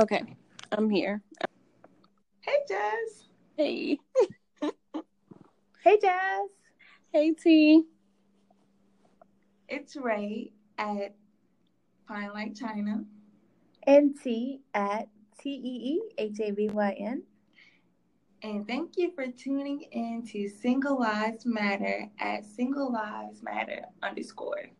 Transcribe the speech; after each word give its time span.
Okay, 0.00 0.22
I'm 0.72 0.88
here. 0.88 1.20
Hey, 2.40 2.56
Jazz. 2.66 3.28
Hey. 3.54 3.98
hey, 5.84 5.98
Jazz. 6.00 6.48
Hey, 7.12 7.34
T. 7.34 7.84
It's 9.68 9.96
Ray 9.96 10.52
at 10.78 11.14
Fine 12.08 12.30
Like 12.32 12.54
China. 12.54 13.04
And 13.86 14.18
T 14.18 14.62
at 14.72 15.08
T 15.38 15.50
E 15.50 15.52
E 15.52 16.00
H 16.16 16.40
A 16.44 16.50
V 16.52 16.68
Y 16.68 16.96
N. 16.98 17.22
And 18.42 18.66
thank 18.66 18.96
you 18.96 19.12
for 19.14 19.26
tuning 19.26 19.82
in 19.92 20.26
to 20.28 20.48
Single 20.48 20.98
Lives 20.98 21.44
Matter 21.44 22.08
at 22.18 22.46
Single 22.46 22.90
Lives 22.90 23.42
Matter 23.42 23.84
underscore. 24.02 24.70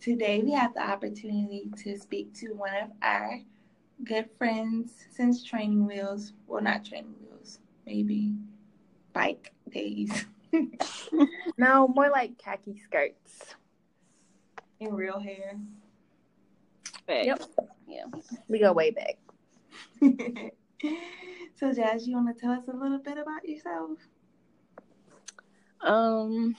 Today 0.00 0.42
we 0.42 0.50
have 0.50 0.74
the 0.74 0.82
opportunity 0.82 1.70
to 1.84 1.96
speak 1.96 2.34
to 2.40 2.48
one 2.48 2.74
of 2.82 2.90
our 3.00 3.42
good 4.04 4.28
friends 4.38 4.92
since 5.10 5.42
training 5.42 5.86
wheels. 5.86 6.32
Well, 6.46 6.62
not 6.62 6.84
training 6.84 7.14
wheels, 7.20 7.58
maybe 7.86 8.34
bike 9.12 9.52
days. 9.70 10.26
no, 11.58 11.88
more 11.88 12.10
like 12.10 12.38
khaki 12.38 12.78
skirts. 12.78 13.54
And 14.80 14.96
real 14.96 15.18
hair. 15.18 15.58
Yep. 17.08 17.42
Yeah. 17.86 18.04
We 18.48 18.58
go 18.58 18.72
way 18.72 18.90
back. 18.90 19.18
so, 21.56 21.72
Jazz, 21.72 22.06
you 22.06 22.16
want 22.16 22.34
to 22.34 22.40
tell 22.40 22.52
us 22.52 22.68
a 22.68 22.76
little 22.76 22.98
bit 22.98 23.16
about 23.16 23.48
yourself? 23.48 23.98
Um, 25.80 26.56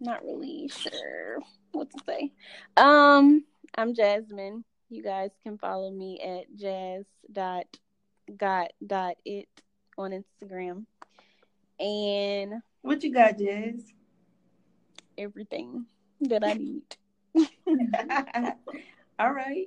not 0.00 0.24
really 0.24 0.68
sure 0.68 1.40
what 1.72 1.90
to 1.90 1.98
say. 2.06 2.32
Um, 2.76 3.44
I'm 3.76 3.94
Jasmine. 3.94 4.64
You 4.88 5.02
guys 5.02 5.30
can 5.42 5.58
follow 5.58 5.90
me 5.90 6.20
at 6.20 6.56
jazz 6.56 7.04
dot 7.32 7.66
got 8.36 8.72
dot 8.86 9.16
it 9.24 9.48
on 9.98 10.10
Instagram. 10.12 10.84
And 11.80 12.62
what 12.82 13.02
you 13.02 13.12
got, 13.12 13.38
Jazz? 13.38 13.92
Everything 15.18 15.86
that 16.20 16.44
I 16.44 16.54
need. 16.54 16.96
All 19.18 19.32
right. 19.32 19.66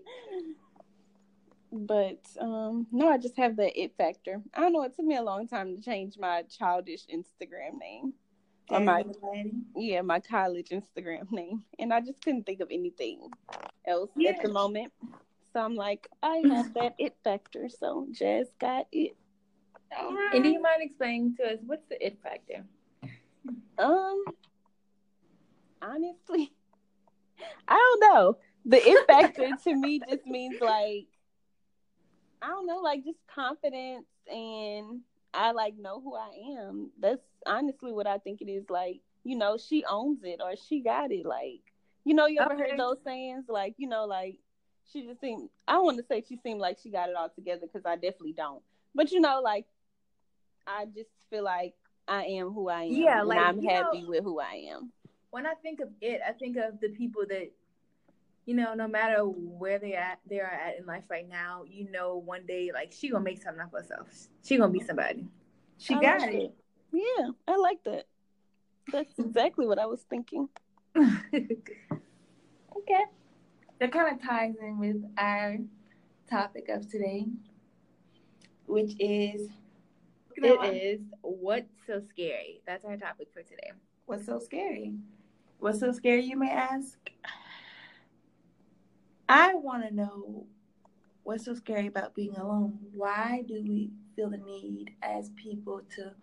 But 1.72 2.22
um 2.40 2.88
no, 2.92 3.10
I 3.10 3.18
just 3.18 3.38
have 3.38 3.56
the 3.56 3.78
it 3.80 3.94
factor. 3.98 4.42
I 4.54 4.62
don't 4.62 4.74
know, 4.74 4.84
it 4.84 4.96
took 4.96 5.06
me 5.06 5.18
a 5.18 5.22
long 5.22 5.48
time 5.48 5.76
to 5.76 5.82
change 5.82 6.18
my 6.18 6.44
childish 6.44 7.06
Instagram 7.08 7.80
name. 7.80 8.14
Or 8.70 8.80
my 8.82 9.06
yeah, 9.76 10.02
my 10.02 10.20
college 10.20 10.70
Instagram 10.70 11.32
name. 11.32 11.64
And 11.80 11.94
I 11.94 12.02
just 12.02 12.22
couldn't 12.22 12.46
think 12.46 12.60
of 12.60 12.70
anything 12.72 13.30
else 13.86 14.10
yeah. 14.16 14.32
at 14.32 14.42
the 14.42 14.50
moment. 14.50 14.92
So 15.54 15.62
I'm 15.62 15.76
like, 15.76 16.08
I 16.22 16.44
have 16.50 16.74
that 16.74 16.96
it 17.00 17.16
factor. 17.24 17.70
So 17.70 18.08
Jazz 18.12 18.48
got 18.60 18.88
it. 18.92 19.16
All 19.98 20.14
right. 20.14 20.34
And 20.34 20.44
do 20.44 20.50
you 20.50 20.62
mind 20.62 20.82
explaining 20.82 21.36
to 21.38 21.54
us 21.54 21.60
what's 21.66 21.88
the 21.90 22.06
it 22.06 22.18
factor? 22.22 22.66
Um 23.78 24.24
honestly, 25.82 26.52
I 27.68 27.76
don't 27.76 28.14
know. 28.14 28.38
The 28.66 28.86
it 28.86 29.08
factor 29.08 29.50
to 29.64 29.76
me 29.76 30.02
just 30.10 30.26
means 30.26 30.60
like 30.60 31.08
I 32.42 32.48
don't 32.48 32.68
know, 32.68 32.80
like 32.80 33.04
just 33.06 33.20
confidence 33.34 34.06
and 34.30 35.02
I 35.34 35.52
like 35.52 35.78
know 35.78 36.02
who 36.02 36.16
I 36.16 36.32
am. 36.60 36.92
That's 37.00 37.22
honestly 37.48 37.92
what 37.92 38.08
I 38.08 38.18
think 38.18 38.42
it 38.42 38.50
is. 38.50 38.70
Like, 38.70 39.02
you 39.24 39.36
know, 39.36 39.58
she 39.58 39.84
owns 39.86 40.20
it 40.24 40.40
or 40.44 40.56
she 40.56 40.82
got 40.82 41.12
it. 41.12 41.26
Like, 41.26 41.62
you 42.04 42.14
know, 42.14 42.28
you 42.28 42.40
ever 42.40 42.54
okay. 42.54 42.72
heard 42.72 42.80
those 42.80 42.98
sayings? 43.04 43.46
Like, 43.48 43.76
you 43.78 43.88
know, 43.88 44.06
like 44.06 44.38
she 44.92 45.06
just 45.06 45.22
seemed. 45.22 45.50
I 45.68 45.80
want 45.80 45.98
to 45.98 46.06
say 46.08 46.24
she 46.28 46.38
seemed 46.38 46.60
like 46.60 46.78
she 46.82 46.90
got 46.90 47.10
it 47.10 47.16
all 47.16 47.30
together 47.30 47.62
because 47.62 47.86
I 47.86 47.96
definitely 47.96 48.34
don't. 48.34 48.62
But 48.96 49.12
you 49.12 49.20
know, 49.20 49.42
like, 49.44 49.66
I 50.66 50.86
just 50.86 51.10
feel 51.30 51.44
like 51.44 51.74
I 52.08 52.24
am 52.24 52.52
who 52.52 52.70
I 52.70 52.84
am. 52.84 52.92
Yeah, 52.92 53.22
like 53.24 53.40
I'm 53.40 53.62
happy 53.62 54.02
know, 54.02 54.10
with 54.10 54.24
who 54.24 54.40
I 54.40 54.68
am. 54.72 54.92
When 55.30 55.46
I 55.46 55.54
think 55.62 55.82
of 55.82 55.90
it, 56.02 56.22
I 56.28 56.32
think 56.32 56.58
of 56.58 56.80
the 56.80 56.90
people 56.90 57.24
that 57.30 57.52
you 58.48 58.54
know, 58.54 58.74
no 58.74 58.88
matter 58.88 59.24
where 59.24 59.78
they 59.78 59.94
at, 59.94 60.20
they 60.26 60.40
are 60.40 60.46
at 60.46 60.80
in 60.80 60.86
life 60.86 61.04
right 61.10 61.28
now, 61.28 61.64
you 61.68 61.92
know, 61.92 62.16
one 62.16 62.46
day 62.46 62.72
like 62.74 62.94
she 62.94 63.10
gonna 63.10 63.24
make 63.24 63.44
something 63.44 63.62
of 63.62 63.72
herself. 63.72 64.08
She 64.44 64.58
gonna 64.58 64.72
be 64.72 64.80
somebody. 64.80 65.28
She 65.78 65.94
I 65.94 66.02
got 66.02 66.22
like 66.22 66.34
it. 66.34 66.36
it. 66.36 66.56
Yeah, 66.92 67.30
I 67.48 67.58
like 67.58 67.84
that. 67.86 68.06
That's 68.92 69.12
exactly 69.20 69.68
what 69.68 69.80
I 69.80 69.86
was 69.86 70.02
thinking. 70.10 70.50
okay. 70.98 71.44
That 73.80 73.92
kind 73.92 74.16
of 74.16 74.26
ties 74.26 74.56
in 74.62 74.80
with 74.80 74.98
our 75.18 75.58
topic 76.30 76.70
of 76.70 76.90
today, 76.90 77.26
which 78.66 78.94
is 79.00 79.50
it 80.38 80.66
is 80.66 81.02
what's 81.22 81.72
so 81.86 82.02
scary. 82.10 82.62
That's 82.66 82.86
our 82.86 82.98
topic 82.98 83.30
for 83.34 83.42
today. 83.42 83.72
What's 84.06 84.26
so 84.26 84.40
scary? 84.40 84.94
What's 85.60 85.80
so 85.80 85.92
scary, 85.92 86.24
you 86.24 86.38
may 86.38 86.52
ask? 86.52 86.98
I 89.30 89.56
want 89.56 89.84
to 89.88 89.94
know 89.94 90.46
what's 91.24 91.46
so 91.46 91.54
scary 91.54 91.88
about 91.88 92.16
being 92.16 92.36
alone. 92.38 92.78
Why 92.94 93.44
do 93.48 93.62
we 93.62 93.92
feel 94.16 94.30
the 94.30 94.38
need 94.38 94.92
as 95.02 95.32
people 95.36 95.82
to 95.96 96.14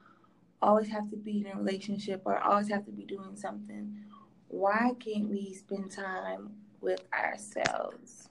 always 0.65 0.89
have 0.89 1.11
to 1.11 1.17
be 1.17 1.39
in 1.39 1.47
a 1.47 1.57
relationship 1.57 2.23
or 2.25 2.39
always 2.39 2.69
have 2.69 2.85
to 2.87 2.93
be 2.93 3.05
doing 3.05 3.37
something? 3.37 3.97
Why 4.49 4.93
can't 4.99 5.29
we 5.29 5.55
spend 5.55 5.91
time 5.91 6.51
with 6.81 7.03
ourselves? 7.13 8.29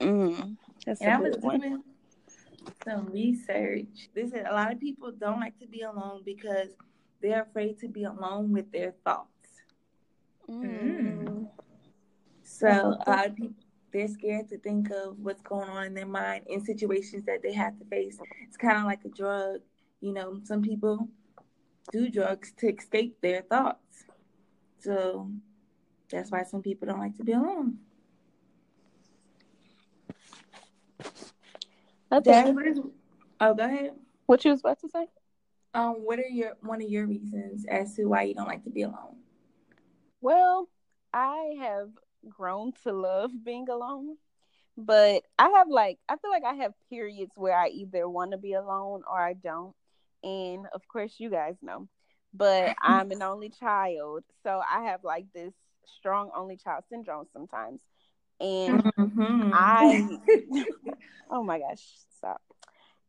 Mm, 0.00 0.56
that's 0.86 1.00
and 1.00 1.10
a 1.10 1.14
I 1.14 1.20
was 1.20 1.36
one. 1.38 1.60
doing 1.60 1.82
some 2.84 3.06
research. 3.06 4.08
This 4.14 4.32
is 4.32 4.44
a 4.48 4.52
lot 4.52 4.72
of 4.72 4.80
people 4.80 5.12
don't 5.12 5.40
like 5.40 5.58
to 5.60 5.66
be 5.66 5.82
alone 5.82 6.22
because 6.24 6.68
they're 7.20 7.42
afraid 7.42 7.78
to 7.80 7.88
be 7.88 8.04
alone 8.04 8.52
with 8.52 8.72
their 8.72 8.94
thoughts. 9.04 9.28
Mm. 10.48 11.48
So 12.42 12.96
a 13.06 13.10
lot 13.10 13.26
of 13.26 13.36
people 13.36 13.64
they're 13.92 14.08
scared 14.08 14.48
to 14.48 14.58
think 14.58 14.90
of 14.90 15.18
what's 15.18 15.42
going 15.42 15.68
on 15.68 15.86
in 15.86 15.94
their 15.94 16.06
mind 16.06 16.44
in 16.46 16.64
situations 16.64 17.24
that 17.24 17.42
they 17.42 17.52
have 17.52 17.78
to 17.78 17.84
face. 17.86 18.18
It's 18.46 18.56
kind 18.56 18.78
of 18.78 18.84
like 18.84 19.04
a 19.04 19.08
drug. 19.08 19.60
You 20.00 20.12
know, 20.12 20.40
some 20.44 20.62
people 20.62 21.08
do 21.92 22.10
drugs 22.10 22.52
to 22.58 22.72
escape 22.72 23.20
their 23.20 23.42
thoughts. 23.42 24.04
So 24.78 25.30
that's 26.10 26.30
why 26.30 26.44
some 26.44 26.62
people 26.62 26.88
don't 26.88 27.00
like 27.00 27.16
to 27.16 27.24
be 27.24 27.32
alone. 27.32 27.78
What 32.08 32.26
is, 32.26 32.80
oh, 33.40 33.54
go 33.54 33.64
ahead. 33.64 33.92
What 34.26 34.44
you 34.44 34.50
was 34.50 34.60
about 34.60 34.80
to 34.80 34.88
say? 34.88 35.06
Um, 35.74 35.94
what 36.04 36.18
are 36.18 36.28
your 36.28 36.56
one 36.60 36.82
of 36.82 36.88
your 36.88 37.06
reasons 37.06 37.64
as 37.66 37.94
to 37.94 38.06
why 38.06 38.22
you 38.22 38.34
don't 38.34 38.48
like 38.48 38.64
to 38.64 38.70
be 38.70 38.82
alone? 38.82 39.16
Well, 40.20 40.68
I 41.12 41.54
have 41.60 41.90
grown 42.28 42.72
to 42.82 42.92
love 42.92 43.30
being 43.44 43.68
alone. 43.68 44.16
But 44.76 45.24
I 45.38 45.50
have 45.50 45.68
like 45.68 45.98
I 46.08 46.16
feel 46.16 46.30
like 46.30 46.44
I 46.44 46.54
have 46.54 46.72
periods 46.88 47.32
where 47.36 47.56
I 47.56 47.68
either 47.68 48.08
want 48.08 48.32
to 48.32 48.38
be 48.38 48.54
alone 48.54 49.02
or 49.08 49.18
I 49.18 49.34
don't. 49.34 49.74
And 50.22 50.66
of 50.74 50.86
course 50.88 51.14
you 51.18 51.30
guys 51.30 51.56
know. 51.62 51.88
But 52.32 52.76
I'm 52.82 53.10
an 53.10 53.22
only 53.22 53.50
child, 53.50 54.24
so 54.42 54.62
I 54.70 54.84
have 54.84 55.04
like 55.04 55.26
this 55.34 55.54
strong 55.98 56.30
only 56.36 56.56
child 56.56 56.84
syndrome 56.90 57.26
sometimes. 57.32 57.80
And 58.40 58.84
mm-hmm. 58.84 59.50
I 59.52 60.18
Oh 61.30 61.42
my 61.42 61.58
gosh, 61.58 61.84
stop. 62.16 62.40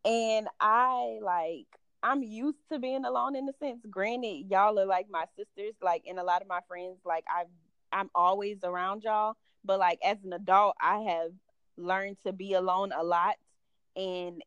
And 0.04 0.48
I 0.60 1.20
like 1.22 1.68
I'm 2.04 2.24
used 2.24 2.58
to 2.72 2.80
being 2.80 3.06
alone 3.06 3.36
in 3.36 3.48
a 3.48 3.54
sense. 3.54 3.86
Granted, 3.90 4.50
y'all 4.50 4.80
are 4.80 4.86
like 4.86 5.06
my 5.12 5.26
sisters, 5.38 5.76
like, 5.84 6.04
and 6.08 6.18
a 6.18 6.24
lot 6.24 6.42
of 6.42 6.48
my 6.48 6.62
friends, 6.68 6.98
like, 7.06 7.24
I've 7.32 7.48
I'm 7.94 8.10
always 8.16 8.58
around 8.64 9.04
y'all, 9.04 9.36
but 9.66 9.80
like 9.80 10.00
as 10.04 10.18
an 10.24 10.34
adult, 10.34 10.76
I 10.82 11.00
have 11.00 11.32
learned 11.78 12.18
to 12.26 12.34
be 12.34 12.54
alone 12.54 12.92
a 12.98 13.04
lot. 13.04 13.36
And 13.96 14.42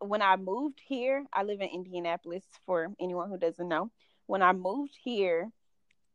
when 0.00 0.22
I 0.22 0.36
moved 0.36 0.80
here, 0.84 1.24
I 1.32 1.42
live 1.42 1.60
in 1.60 1.68
Indianapolis 1.68 2.44
for 2.66 2.88
anyone 3.00 3.28
who 3.28 3.38
doesn't 3.38 3.68
know. 3.68 3.90
When 4.26 4.42
I 4.42 4.52
moved 4.52 4.96
here, 5.02 5.50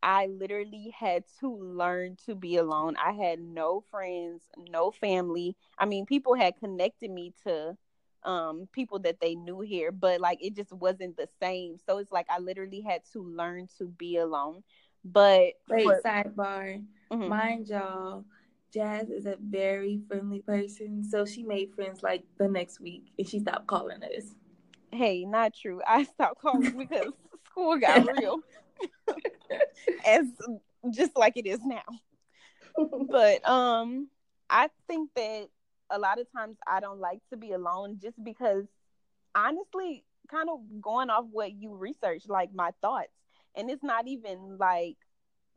I 0.02 0.28
literally 0.28 0.94
had 0.98 1.24
to 1.40 1.56
learn 1.56 2.18
to 2.26 2.36
be 2.36 2.58
alone. 2.58 2.96
I 3.04 3.14
had 3.14 3.40
no 3.40 3.84
friends, 3.90 4.42
no 4.70 4.92
family. 4.92 5.56
I 5.80 5.86
mean, 5.86 6.06
people 6.06 6.36
had 6.36 6.58
connected 6.58 7.10
me 7.10 7.34
to 7.46 7.78
um 8.24 8.68
people 8.72 8.98
that 9.00 9.20
they 9.20 9.36
knew 9.36 9.62
here, 9.62 9.92
but 9.92 10.20
like 10.20 10.44
it 10.44 10.56
just 10.56 10.72
wasn't 10.74 11.16
the 11.18 11.28
same. 11.42 11.78
So 11.86 12.00
it's 12.00 12.12
like 12.12 12.28
I 12.30 12.40
literally 12.40 12.81
had 12.81 13.02
to 13.14 13.24
learn 13.24 13.68
to 13.78 13.86
be 13.88 14.18
alone. 14.18 14.64
But 15.04 15.54
wait, 15.70 15.84
for, 15.84 16.02
sidebar, 16.04 16.84
mm-hmm. 17.12 17.28
mind 17.28 17.68
y'all, 17.68 18.26
Jazz 18.75 19.10
is 19.10 19.25
a 19.25 19.38
very 19.39 20.01
friendly 20.06 20.42
person, 20.42 21.01
so 21.01 21.25
she 21.25 21.44
made 21.44 21.74
friends 21.74 22.04
like 22.04 22.24
the 22.38 22.50
next 22.50 22.81
week, 22.81 23.06
and 23.18 23.25
she 23.25 23.39
stopped 23.39 23.68
calling 23.68 24.04
us. 24.04 24.36
Hey, 24.92 25.24
not 25.24 25.54
true. 25.56 25.81
I 25.88 26.04
stopped 26.04 26.42
calling 26.42 26.77
because 26.77 27.13
school 27.45 27.77
got 27.77 28.06
real, 28.12 28.42
as 30.06 30.25
just 30.92 31.16
like 31.16 31.38
it 31.38 31.48
is 31.48 31.62
now. 31.63 31.83
but 33.10 33.48
um, 33.48 34.10
I 34.50 34.69
think 34.89 35.10
that 35.16 35.48
a 35.89 35.98
lot 35.98 36.19
of 36.19 36.28
times 36.36 36.57
I 36.68 36.81
don't 36.81 37.00
like 37.00 37.19
to 37.30 37.38
be 37.38 37.54
alone 37.54 38.00
just 38.01 38.21
because 38.21 38.66
honestly, 39.33 40.04
kind 40.30 40.50
of 40.50 40.60
going 40.81 41.10
off 41.10 41.28
what 41.31 41.54
you 41.54 41.74
research, 41.74 42.24
like 42.28 42.54
my 42.54 42.71
thoughts. 42.81 43.13
And 43.56 43.71
it's 43.71 43.83
not 43.83 44.06
even 44.10 44.57
like 44.57 44.98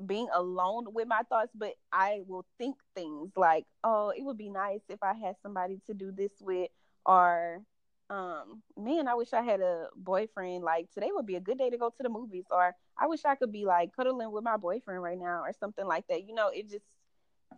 being 0.05 0.29
alone 0.35 0.93
with 0.93 1.09
my 1.09 1.23
thoughts, 1.29 1.53
but 1.55 1.75
I 1.93 2.21
will 2.27 2.47
think 2.59 2.77
things 2.95 3.33
like, 3.37 3.65
oh, 3.85 4.11
it 4.17 4.23
would 4.23 4.39
be 4.39 4.51
nice 4.51 4.83
if 4.89 5.03
I 5.03 5.15
had 5.15 5.37
somebody 5.43 5.81
to 5.87 5.95
do 5.95 6.13
this 6.13 6.33
with, 6.41 6.71
or 7.05 7.63
um, 8.11 8.63
man, 8.77 9.09
I 9.09 9.15
wish 9.15 9.33
I 9.33 9.43
had 9.43 9.61
a 9.61 9.89
boyfriend. 9.97 10.65
Like 10.65 10.91
today 10.93 11.11
would 11.13 11.27
be 11.27 11.37
a 11.37 11.41
good 11.41 11.59
day 11.59 11.71
to 11.71 11.79
go 11.79 11.91
to 11.91 12.03
the 12.03 12.09
movies, 12.09 12.45
or 12.51 12.75
I 12.99 13.07
wish 13.07 13.25
I 13.25 13.35
could 13.35 13.53
be 13.53 13.65
like 13.67 13.95
cuddling 13.95 14.33
with 14.33 14.45
my 14.45 14.57
boyfriend 14.57 15.03
right 15.03 15.19
now, 15.19 15.43
or 15.43 15.53
something 15.59 15.87
like 15.87 16.07
that. 16.09 16.27
You 16.27 16.35
know, 16.35 16.49
it 16.49 16.71
just 16.71 16.85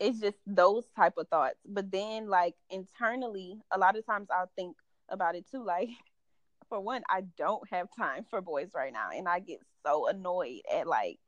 it's 0.00 0.20
just 0.20 0.38
those 0.46 0.84
type 0.96 1.14
of 1.18 1.28
thoughts. 1.28 1.58
But 1.66 1.90
then 1.90 2.28
like 2.28 2.54
internally, 2.70 3.60
a 3.70 3.78
lot 3.78 3.96
of 3.96 4.06
times 4.06 4.28
I'll 4.30 4.50
think 4.56 4.76
about 5.08 5.36
it 5.36 5.46
too. 5.50 5.64
Like 5.64 5.90
for 6.68 6.80
one, 6.80 7.02
I 7.08 7.22
don't 7.38 7.68
have 7.70 7.88
time 7.96 8.24
for 8.28 8.40
boys 8.40 8.70
right 8.74 8.92
now, 8.92 9.10
and 9.14 9.28
I 9.28 9.40
get 9.40 9.60
so 9.86 10.08
annoyed 10.08 10.62
at 10.72 10.86
like 10.86 11.18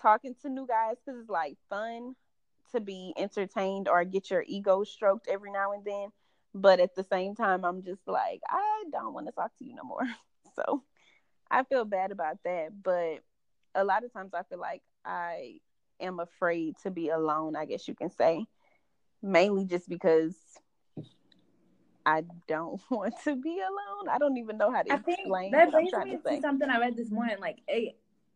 talking 0.00 0.34
to 0.42 0.48
new 0.48 0.66
guys 0.66 0.96
because 1.04 1.20
it's 1.20 1.30
like 1.30 1.56
fun 1.68 2.14
to 2.72 2.80
be 2.80 3.12
entertained 3.16 3.88
or 3.88 4.04
get 4.04 4.30
your 4.30 4.44
ego 4.46 4.84
stroked 4.84 5.28
every 5.28 5.50
now 5.50 5.72
and 5.72 5.84
then. 5.84 6.08
But 6.54 6.80
at 6.80 6.94
the 6.94 7.04
same 7.04 7.34
time, 7.34 7.64
I'm 7.64 7.82
just 7.82 8.06
like, 8.06 8.40
I 8.48 8.84
don't 8.90 9.14
want 9.14 9.26
to 9.26 9.32
talk 9.32 9.56
to 9.58 9.64
you 9.64 9.74
no 9.74 9.84
more. 9.84 10.06
so 10.56 10.82
I 11.50 11.64
feel 11.64 11.84
bad 11.84 12.10
about 12.10 12.38
that. 12.44 12.70
But 12.82 13.20
a 13.74 13.84
lot 13.84 14.04
of 14.04 14.12
times 14.12 14.32
I 14.34 14.42
feel 14.44 14.58
like 14.58 14.82
I 15.04 15.58
am 16.00 16.18
afraid 16.18 16.76
to 16.82 16.90
be 16.90 17.10
alone, 17.10 17.54
I 17.56 17.66
guess 17.66 17.86
you 17.86 17.94
can 17.94 18.10
say. 18.10 18.46
Mainly 19.22 19.64
just 19.64 19.88
because 19.88 20.34
I 22.04 22.24
don't 22.48 22.80
want 22.90 23.14
to 23.24 23.36
be 23.36 23.60
alone. 23.60 24.08
I 24.08 24.18
don't 24.18 24.38
even 24.38 24.58
know 24.58 24.72
how 24.72 24.82
to 24.82 24.92
I 24.92 24.96
explain. 24.96 25.50
Think 25.50 25.52
that 25.52 25.70
brings 25.70 25.92
me 25.92 26.16
to, 26.16 26.36
to 26.36 26.40
something 26.40 26.68
I 26.68 26.80
read 26.80 26.96
this 26.96 27.10
morning. 27.10 27.36
Like, 27.40 27.58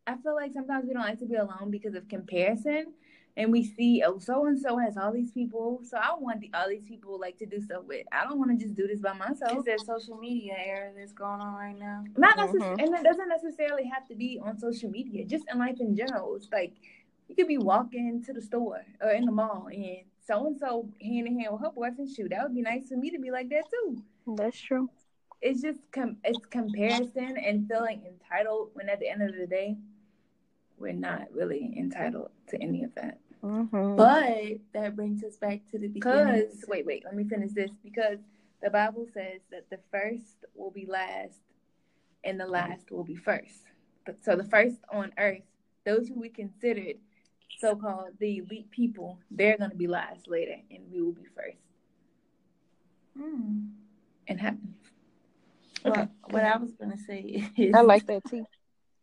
I 0.06 0.16
feel 0.16 0.34
like 0.34 0.52
sometimes 0.52 0.86
we 0.86 0.92
don't 0.92 1.02
like 1.02 1.18
to 1.20 1.26
be 1.26 1.36
alone 1.36 1.70
because 1.70 1.94
of 1.94 2.08
comparison, 2.08 2.92
and 3.36 3.50
we 3.50 3.64
see 3.64 4.02
oh 4.06 4.18
so 4.18 4.46
and 4.46 4.60
so 4.60 4.78
has 4.78 4.96
all 4.96 5.12
these 5.12 5.32
people, 5.32 5.80
so 5.82 5.96
I 5.96 6.14
want 6.18 6.40
the, 6.40 6.50
all 6.54 6.68
these 6.68 6.84
people 6.86 7.18
like 7.18 7.38
to 7.38 7.46
do 7.46 7.60
stuff 7.60 7.84
with. 7.86 8.06
I 8.12 8.24
don't 8.24 8.38
want 8.38 8.58
to 8.58 8.62
just 8.62 8.76
do 8.76 8.86
this 8.86 9.00
by 9.00 9.14
myself. 9.14 9.58
Is 9.58 9.64
there 9.64 9.78
social 9.78 10.18
media 10.18 10.54
era 10.58 10.92
that's 10.96 11.12
going 11.12 11.40
on 11.40 11.54
right 11.54 11.78
now? 11.78 12.04
Not 12.16 12.36
necessarily, 12.36 12.82
mm-hmm. 12.82 12.94
and 12.94 12.94
it 12.94 13.02
doesn't 13.02 13.28
necessarily 13.28 13.84
have 13.84 14.06
to 14.08 14.14
be 14.14 14.40
on 14.42 14.58
social 14.58 14.90
media. 14.90 15.24
Just 15.24 15.46
in 15.50 15.58
life 15.58 15.80
in 15.80 15.96
general, 15.96 16.36
it's 16.36 16.48
like 16.52 16.74
you 17.28 17.34
could 17.34 17.48
be 17.48 17.58
walking 17.58 18.22
to 18.24 18.32
the 18.32 18.42
store 18.42 18.84
or 19.00 19.10
in 19.10 19.24
the 19.24 19.32
mall 19.32 19.68
and 19.72 20.04
so 20.26 20.46
and 20.46 20.58
so 20.58 20.88
hand 21.00 21.26
in 21.26 21.38
hand 21.40 21.52
with 21.52 21.62
her 21.62 21.70
boyfriend. 21.70 22.14
Shoot, 22.14 22.30
that 22.30 22.42
would 22.42 22.54
be 22.54 22.62
nice 22.62 22.88
for 22.88 22.96
me 22.96 23.10
to 23.10 23.18
be 23.18 23.30
like 23.30 23.48
that 23.48 23.64
too. 23.70 24.02
That's 24.36 24.60
true. 24.60 24.90
It's 25.40 25.60
just 25.60 25.80
com- 25.92 26.18
it's 26.24 26.44
comparison 26.46 27.36
and 27.36 27.68
feeling 27.68 28.02
entitled 28.06 28.70
when 28.74 28.88
at 28.88 29.00
the 29.00 29.08
end 29.08 29.22
of 29.22 29.34
the 29.34 29.46
day 29.46 29.76
we're 30.84 30.92
not 30.92 31.32
really 31.32 31.74
entitled 31.78 32.30
to 32.48 32.62
any 32.62 32.84
of 32.84 32.94
that. 32.94 33.18
Mm-hmm. 33.42 33.96
But 33.96 34.58
that 34.74 34.94
brings 34.94 35.24
us 35.24 35.36
back 35.36 35.60
to 35.70 35.78
the 35.78 35.88
beginning. 35.88 36.34
Because 36.34 36.64
wait, 36.68 36.84
wait, 36.84 37.04
let 37.06 37.16
me 37.16 37.24
finish 37.24 37.52
this 37.52 37.70
because 37.82 38.18
the 38.62 38.68
Bible 38.68 39.06
says 39.14 39.40
that 39.50 39.70
the 39.70 39.78
first 39.90 40.44
will 40.54 40.70
be 40.70 40.84
last 40.84 41.40
and 42.22 42.38
the 42.38 42.46
last 42.46 42.90
will 42.90 43.02
be 43.02 43.16
first. 43.16 43.62
But 44.04 44.22
so 44.22 44.36
the 44.36 44.44
first 44.44 44.76
on 44.92 45.12
earth, 45.18 45.40
those 45.86 46.08
who 46.08 46.20
we 46.20 46.28
considered 46.28 46.96
so-called 47.58 48.10
the 48.18 48.38
elite 48.38 48.70
people, 48.70 49.18
they're 49.30 49.56
going 49.56 49.70
to 49.70 49.76
be 49.76 49.86
last 49.86 50.28
later, 50.28 50.56
and 50.70 50.80
we 50.92 51.00
will 51.00 51.12
be 51.12 51.24
first. 51.34 51.56
Hmm. 53.18 53.68
And 54.28 54.38
happen. 54.38 54.74
Okay. 55.86 56.08
What 56.28 56.44
I 56.44 56.58
was 56.58 56.72
going 56.72 56.92
to 56.92 56.98
say 56.98 57.50
is, 57.56 57.74
I 57.74 57.80
like 57.80 58.06
that 58.06 58.22
too. 58.28 58.44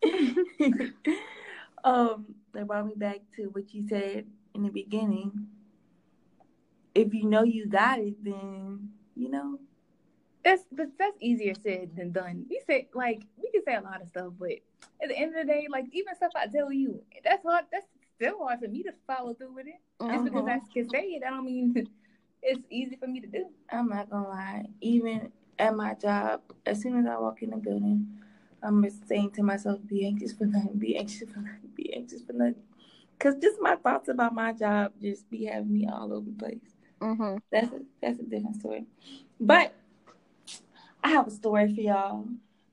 um, 1.83 2.25
that 2.54 2.68
brought 2.68 2.86
me 2.86 2.94
back 2.95 3.19
to 3.36 3.44
what 3.51 3.74
you 3.74 3.88
said 3.88 4.25
in 4.54 4.63
the 4.63 4.69
beginning. 4.69 5.48
If 6.94 7.13
you 7.13 7.25
know 7.25 7.44
you 7.44 7.68
got 7.68 8.00
it, 8.00 8.24
then 8.24 8.89
you 9.16 9.30
know. 9.30 9.60
That's 10.44 10.63
but 10.72 10.88
that's 10.98 11.18
easier 11.19 11.54
said 11.54 11.95
than 11.95 12.12
done. 12.12 12.45
We 12.50 12.62
say 12.68 12.89
like 12.94 13.22
we 13.42 13.51
can 13.51 13.63
say 13.63 13.75
a 13.75 13.81
lot 13.81 14.01
of 14.01 14.07
stuff, 14.07 14.33
but 14.39 14.51
at 15.01 15.10
the 15.10 15.18
end 15.18 15.36
of 15.36 15.45
the 15.45 15.51
day, 15.51 15.68
like 15.69 15.86
even 15.92 16.16
stuff 16.16 16.31
I 16.36 16.48
tell 16.48 16.72
you, 16.72 17.01
that's 17.24 17.44
hard. 17.44 17.66
That's 17.72 17.86
still 18.16 18.39
hard 18.39 18.60
for 18.60 18.68
me 18.68 18.83
to 18.83 18.92
follow 19.07 19.33
through 19.33 19.54
with 19.54 19.68
it. 19.68 19.80
Mm-hmm. 20.00 20.13
Just 20.13 20.24
because 20.25 20.48
I 20.48 20.56
uh-huh. 20.56 20.66
can 20.74 20.89
say 20.89 21.04
it, 21.04 21.24
I 21.25 21.30
don't 21.30 21.45
mean 21.45 21.88
it's 22.42 22.62
easy 22.69 22.98
for 22.98 23.07
me 23.07 23.19
to 23.19 23.28
do. 23.28 23.48
I'm 23.69 23.89
not 23.89 24.10
gonna 24.10 24.28
lie. 24.28 24.66
Even 24.81 25.31
at 25.60 25.75
my 25.75 25.94
job, 25.94 26.42
as 26.66 26.81
soon 26.81 26.98
as 27.00 27.06
I 27.06 27.18
walk 27.19 27.44
in 27.44 27.51
the 27.51 27.57
building, 27.57 28.07
I'm 28.63 28.83
just 28.83 29.07
saying 29.07 29.31
to 29.31 29.43
myself, 29.43 29.79
"Be 29.85 30.05
anxious 30.05 30.33
for 30.33 30.45
nothing. 30.45 30.77
Be 30.77 30.97
anxious 30.97 31.29
for 31.29 31.39
nothing. 31.39 31.69
Be 31.75 31.93
anxious 31.93 32.21
for 32.21 32.33
nothing." 32.33 32.63
Cause 33.19 33.35
just 33.39 33.61
my 33.61 33.75
thoughts 33.75 34.09
about 34.09 34.33
my 34.33 34.51
job 34.51 34.93
just 34.99 35.29
be 35.29 35.45
having 35.45 35.71
me 35.71 35.87
all 35.87 36.11
over 36.11 36.27
the 36.27 36.37
place. 36.37 36.75
Mm-hmm. 36.99 37.37
That's 37.51 37.71
a 37.71 37.79
that's 38.01 38.19
a 38.19 38.23
different 38.23 38.55
story. 38.55 38.85
But 39.39 39.73
I 41.03 41.09
have 41.09 41.27
a 41.27 41.31
story 41.31 41.73
for 41.73 41.81
y'all 41.81 42.27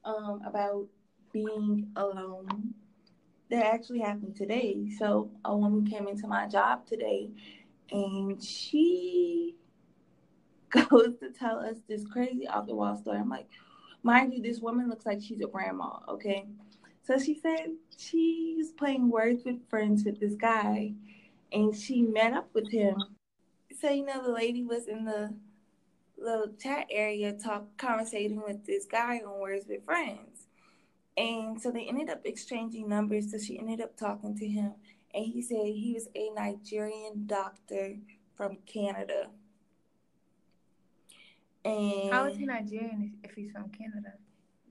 um, 0.05 0.43
about 0.47 0.87
being 1.33 1.91
alone 1.97 2.75
that 3.51 3.65
actually 3.67 4.01
happened 4.01 4.37
today. 4.37 4.89
So 4.99 5.31
a 5.45 5.57
woman 5.57 5.87
came 5.87 6.09
into 6.09 6.27
my 6.27 6.47
job 6.47 6.87
today 6.87 7.31
and 7.91 8.43
she 8.43 9.57
goes 10.71 11.17
to 11.21 11.31
tell 11.39 11.59
us 11.59 11.77
this 11.89 12.05
crazy 12.07 12.47
off 12.47 12.67
the 12.67 12.75
wall 12.75 12.97
story. 12.97 13.19
I'm 13.19 13.31
like, 13.31 13.49
mind 14.03 14.35
you, 14.35 14.43
this 14.43 14.61
woman 14.61 14.89
looks 14.89 15.07
like 15.07 15.21
she's 15.23 15.41
a 15.41 15.47
grandma, 15.47 15.99
okay? 16.09 16.47
So 17.03 17.19
she 17.19 17.35
said 17.35 17.71
she's 17.97 18.71
playing 18.73 19.09
words 19.11 19.45
with 19.45 19.69
friends 19.69 20.05
with 20.05 20.21
this 20.21 20.35
guy 20.35 20.93
and 21.53 21.75
she 21.75 22.03
met 22.03 22.33
up 22.33 22.49
with 22.55 22.71
him. 22.71 22.97
So, 23.81 23.91
you 23.91 24.05
know, 24.05 24.23
the 24.23 24.33
lady 24.33 24.63
was 24.63 24.89
in 24.89 25.05
the 25.05 25.35
little 26.19 26.53
chat 26.61 26.87
area 26.91 27.33
talk 27.33 27.65
conversating 27.77 28.43
with 28.43 28.67
this 28.67 28.85
guy 28.85 29.19
on 29.19 29.41
words 29.41 29.67
with 29.69 29.85
friends. 29.85 30.47
And 31.17 31.61
so 31.61 31.71
they 31.71 31.87
ended 31.87 32.11
up 32.11 32.23
exchanging 32.25 32.89
numbers. 32.89 33.31
So 33.31 33.39
she 33.39 33.59
ended 33.59 33.81
up 33.81 33.97
talking 33.97 34.37
to 34.37 34.47
him. 34.47 34.75
And 35.15 35.25
he 35.25 35.43
said 35.43 35.65
he 35.65 35.93
was 35.95 36.09
a 36.15 36.31
Nigerian 36.31 37.27
doctor 37.27 37.97
from 38.37 38.59
Canada. 38.67 39.29
And 41.69 42.13
how 42.13 42.27
is 42.27 42.37
he 42.37 42.47
Nigerian 42.47 43.15
if 43.23 43.33
he's 43.33 43.53
from 43.53 43.69
Canada? 43.71 44.15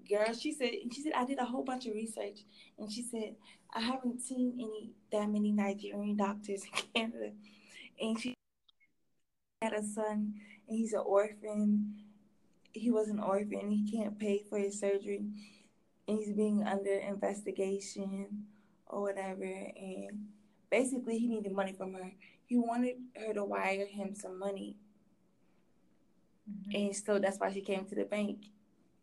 Girl, 0.09 0.33
she 0.33 0.51
said 0.53 0.71
she 0.93 1.01
said 1.01 1.13
I 1.15 1.25
did 1.25 1.39
a 1.39 1.45
whole 1.45 1.63
bunch 1.63 1.85
of 1.85 1.93
research 1.93 2.39
and 2.79 2.91
she 2.91 3.03
said 3.03 3.35
I 3.73 3.81
haven't 3.81 4.21
seen 4.21 4.53
any 4.55 4.91
that 5.11 5.29
many 5.29 5.51
Nigerian 5.51 6.15
doctors 6.17 6.63
in 6.63 6.71
Canada. 6.95 7.31
And 7.99 8.19
she 8.19 8.33
had 9.61 9.73
a 9.73 9.83
son 9.83 10.33
and 10.67 10.77
he's 10.77 10.93
an 10.93 11.03
orphan. 11.05 11.95
He 12.71 12.91
was 12.91 13.09
an 13.09 13.19
orphan. 13.19 13.71
He 13.71 13.91
can't 13.91 14.17
pay 14.19 14.43
for 14.49 14.57
his 14.57 14.79
surgery 14.79 15.25
And 16.07 16.19
he's 16.19 16.33
being 16.33 16.63
under 16.63 16.93
investigation 16.93 18.45
or 18.87 19.01
whatever. 19.01 19.43
And 19.43 20.27
basically, 20.69 21.17
he 21.17 21.27
needed 21.27 21.51
money 21.51 21.73
from 21.73 21.93
her. 21.93 22.11
He 22.45 22.57
wanted 22.57 22.95
her 23.15 23.33
to 23.33 23.43
wire 23.43 23.85
him 23.85 24.15
some 24.15 24.39
money. 24.39 24.77
Mm-hmm. 26.49 26.75
And 26.75 26.95
so 26.95 27.19
that's 27.19 27.39
why 27.39 27.51
she 27.51 27.61
came 27.61 27.85
to 27.85 27.95
the 27.95 28.05
bank. 28.05 28.39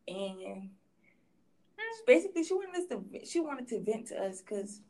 And 0.07 0.71
basically, 2.07 2.45
she 2.45 2.55
wanted 2.55 2.83
us 2.83 2.89
to 2.89 3.27
she 3.27 3.41
wanted 3.41 3.69
to 3.69 3.81
vent 3.81 4.09
to 4.09 4.23
us 4.23 4.41
because 4.41 4.81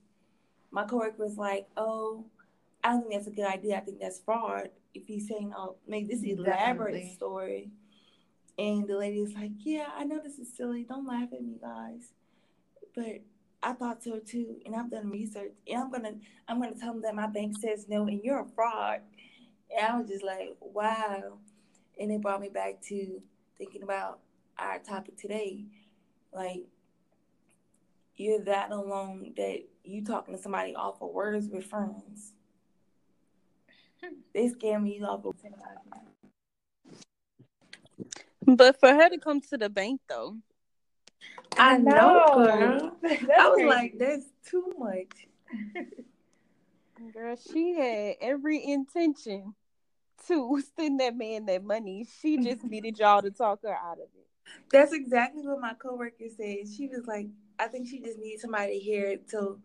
my 0.70 0.84
coworker 0.84 1.22
was 1.22 1.36
like, 1.36 1.66
"Oh, 1.76 2.24
I 2.82 2.90
don't 2.90 3.02
think 3.02 3.14
that's 3.14 3.28
a 3.28 3.30
good 3.30 3.46
idea. 3.46 3.76
I 3.76 3.80
think 3.80 4.00
that's 4.00 4.20
fraud." 4.20 4.70
If 4.92 5.06
he's 5.06 5.28
saying, 5.28 5.52
"Oh, 5.56 5.76
make 5.86 6.08
this 6.08 6.22
elaborate 6.22 6.92
Definitely. 6.92 7.14
story," 7.14 7.70
And 8.58 8.86
the 8.86 8.96
lady 8.96 9.20
was 9.20 9.34
like, 9.34 9.50
Yeah, 9.60 9.88
I 9.96 10.04
know 10.04 10.20
this 10.22 10.38
is 10.38 10.54
silly. 10.56 10.84
Don't 10.84 11.06
laugh 11.06 11.32
at 11.32 11.42
me, 11.42 11.58
guys. 11.60 12.12
But 12.94 13.22
I 13.62 13.72
thought 13.72 14.02
so 14.02 14.20
too. 14.20 14.56
And 14.64 14.76
I've 14.76 14.90
done 14.90 15.10
research. 15.10 15.52
And 15.68 15.82
I'm 15.82 15.90
gonna 15.90 16.14
I'm 16.48 16.60
gonna 16.60 16.74
tell 16.74 16.92
them 16.92 17.02
that 17.02 17.14
my 17.14 17.26
bank 17.26 17.56
says 17.58 17.86
no 17.88 18.06
and 18.06 18.22
you're 18.22 18.40
a 18.40 18.46
fraud. 18.54 19.00
And 19.76 19.86
I 19.86 19.98
was 19.98 20.08
just 20.08 20.24
like, 20.24 20.56
wow. 20.60 21.38
And 21.98 22.10
it 22.10 22.20
brought 22.20 22.40
me 22.40 22.48
back 22.48 22.80
to 22.88 23.22
thinking 23.56 23.82
about 23.82 24.20
our 24.58 24.78
topic 24.78 25.16
today. 25.16 25.64
Like 26.32 26.64
you're 28.16 28.40
that 28.44 28.70
alone 28.70 29.32
that 29.36 29.60
you 29.84 30.04
talking 30.04 30.36
to 30.36 30.42
somebody 30.42 30.74
off 30.74 31.02
of 31.02 31.10
words 31.10 31.48
with 31.48 31.64
friends. 31.64 32.32
they 34.32 34.48
scare 34.48 34.80
me 34.80 35.02
off 35.02 35.24
of 35.24 35.34
but 38.46 38.78
for 38.78 38.88
her 38.90 39.08
to 39.08 39.18
come 39.18 39.40
to 39.40 39.56
the 39.56 39.68
bank 39.68 40.00
though. 40.08 40.36
I, 41.56 41.78
know, 41.78 42.32
girl. 42.34 42.96
I 43.04 43.48
was 43.48 43.64
like, 43.66 43.94
that's 43.98 44.26
too 44.48 44.72
much. 44.78 45.28
girl, 47.12 47.36
she 47.36 47.74
had 47.74 48.16
every 48.20 48.64
intention 48.64 49.54
to 50.28 50.62
send 50.76 51.00
that 51.00 51.16
man 51.16 51.46
that 51.46 51.64
money. 51.64 52.06
She 52.20 52.38
just 52.38 52.64
needed 52.70 52.98
y'all 52.98 53.22
to 53.22 53.30
talk 53.30 53.62
her 53.62 53.74
out 53.74 53.98
of 53.98 54.08
it. 54.16 54.26
That's 54.70 54.92
exactly 54.92 55.46
what 55.46 55.60
my 55.60 55.74
coworker 55.74 56.26
said. 56.36 56.68
She 56.74 56.88
was 56.88 57.06
like, 57.06 57.28
I 57.58 57.66
think 57.66 57.88
she 57.88 58.00
just 58.00 58.18
needs 58.18 58.42
somebody 58.42 58.78
here 58.78 59.02
to 59.02 59.10
hear 59.10 59.10
it 59.12 59.30
so 59.30 59.58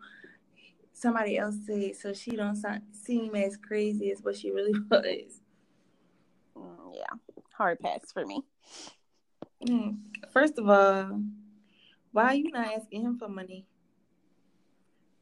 somebody 0.94 1.38
else 1.38 1.56
say 1.66 1.82
it 1.88 1.98
so 1.98 2.14
she 2.14 2.32
don't 2.32 2.56
sound, 2.56 2.82
seem 2.92 3.36
as 3.36 3.58
crazy 3.58 4.12
as 4.12 4.22
what 4.22 4.36
she 4.36 4.52
really 4.52 4.74
was. 4.90 5.42
Mm, 6.58 6.94
yeah, 6.94 7.36
hard 7.54 7.80
pass 7.80 8.12
for 8.12 8.26
me. 8.26 8.44
Mm. 9.66 9.98
First 10.32 10.58
of 10.58 10.70
all, 10.70 11.22
why 12.12 12.26
are 12.26 12.36
you 12.36 12.52
not 12.52 12.74
asking 12.74 13.02
him 13.02 13.18
for 13.18 13.30
money? 13.30 13.66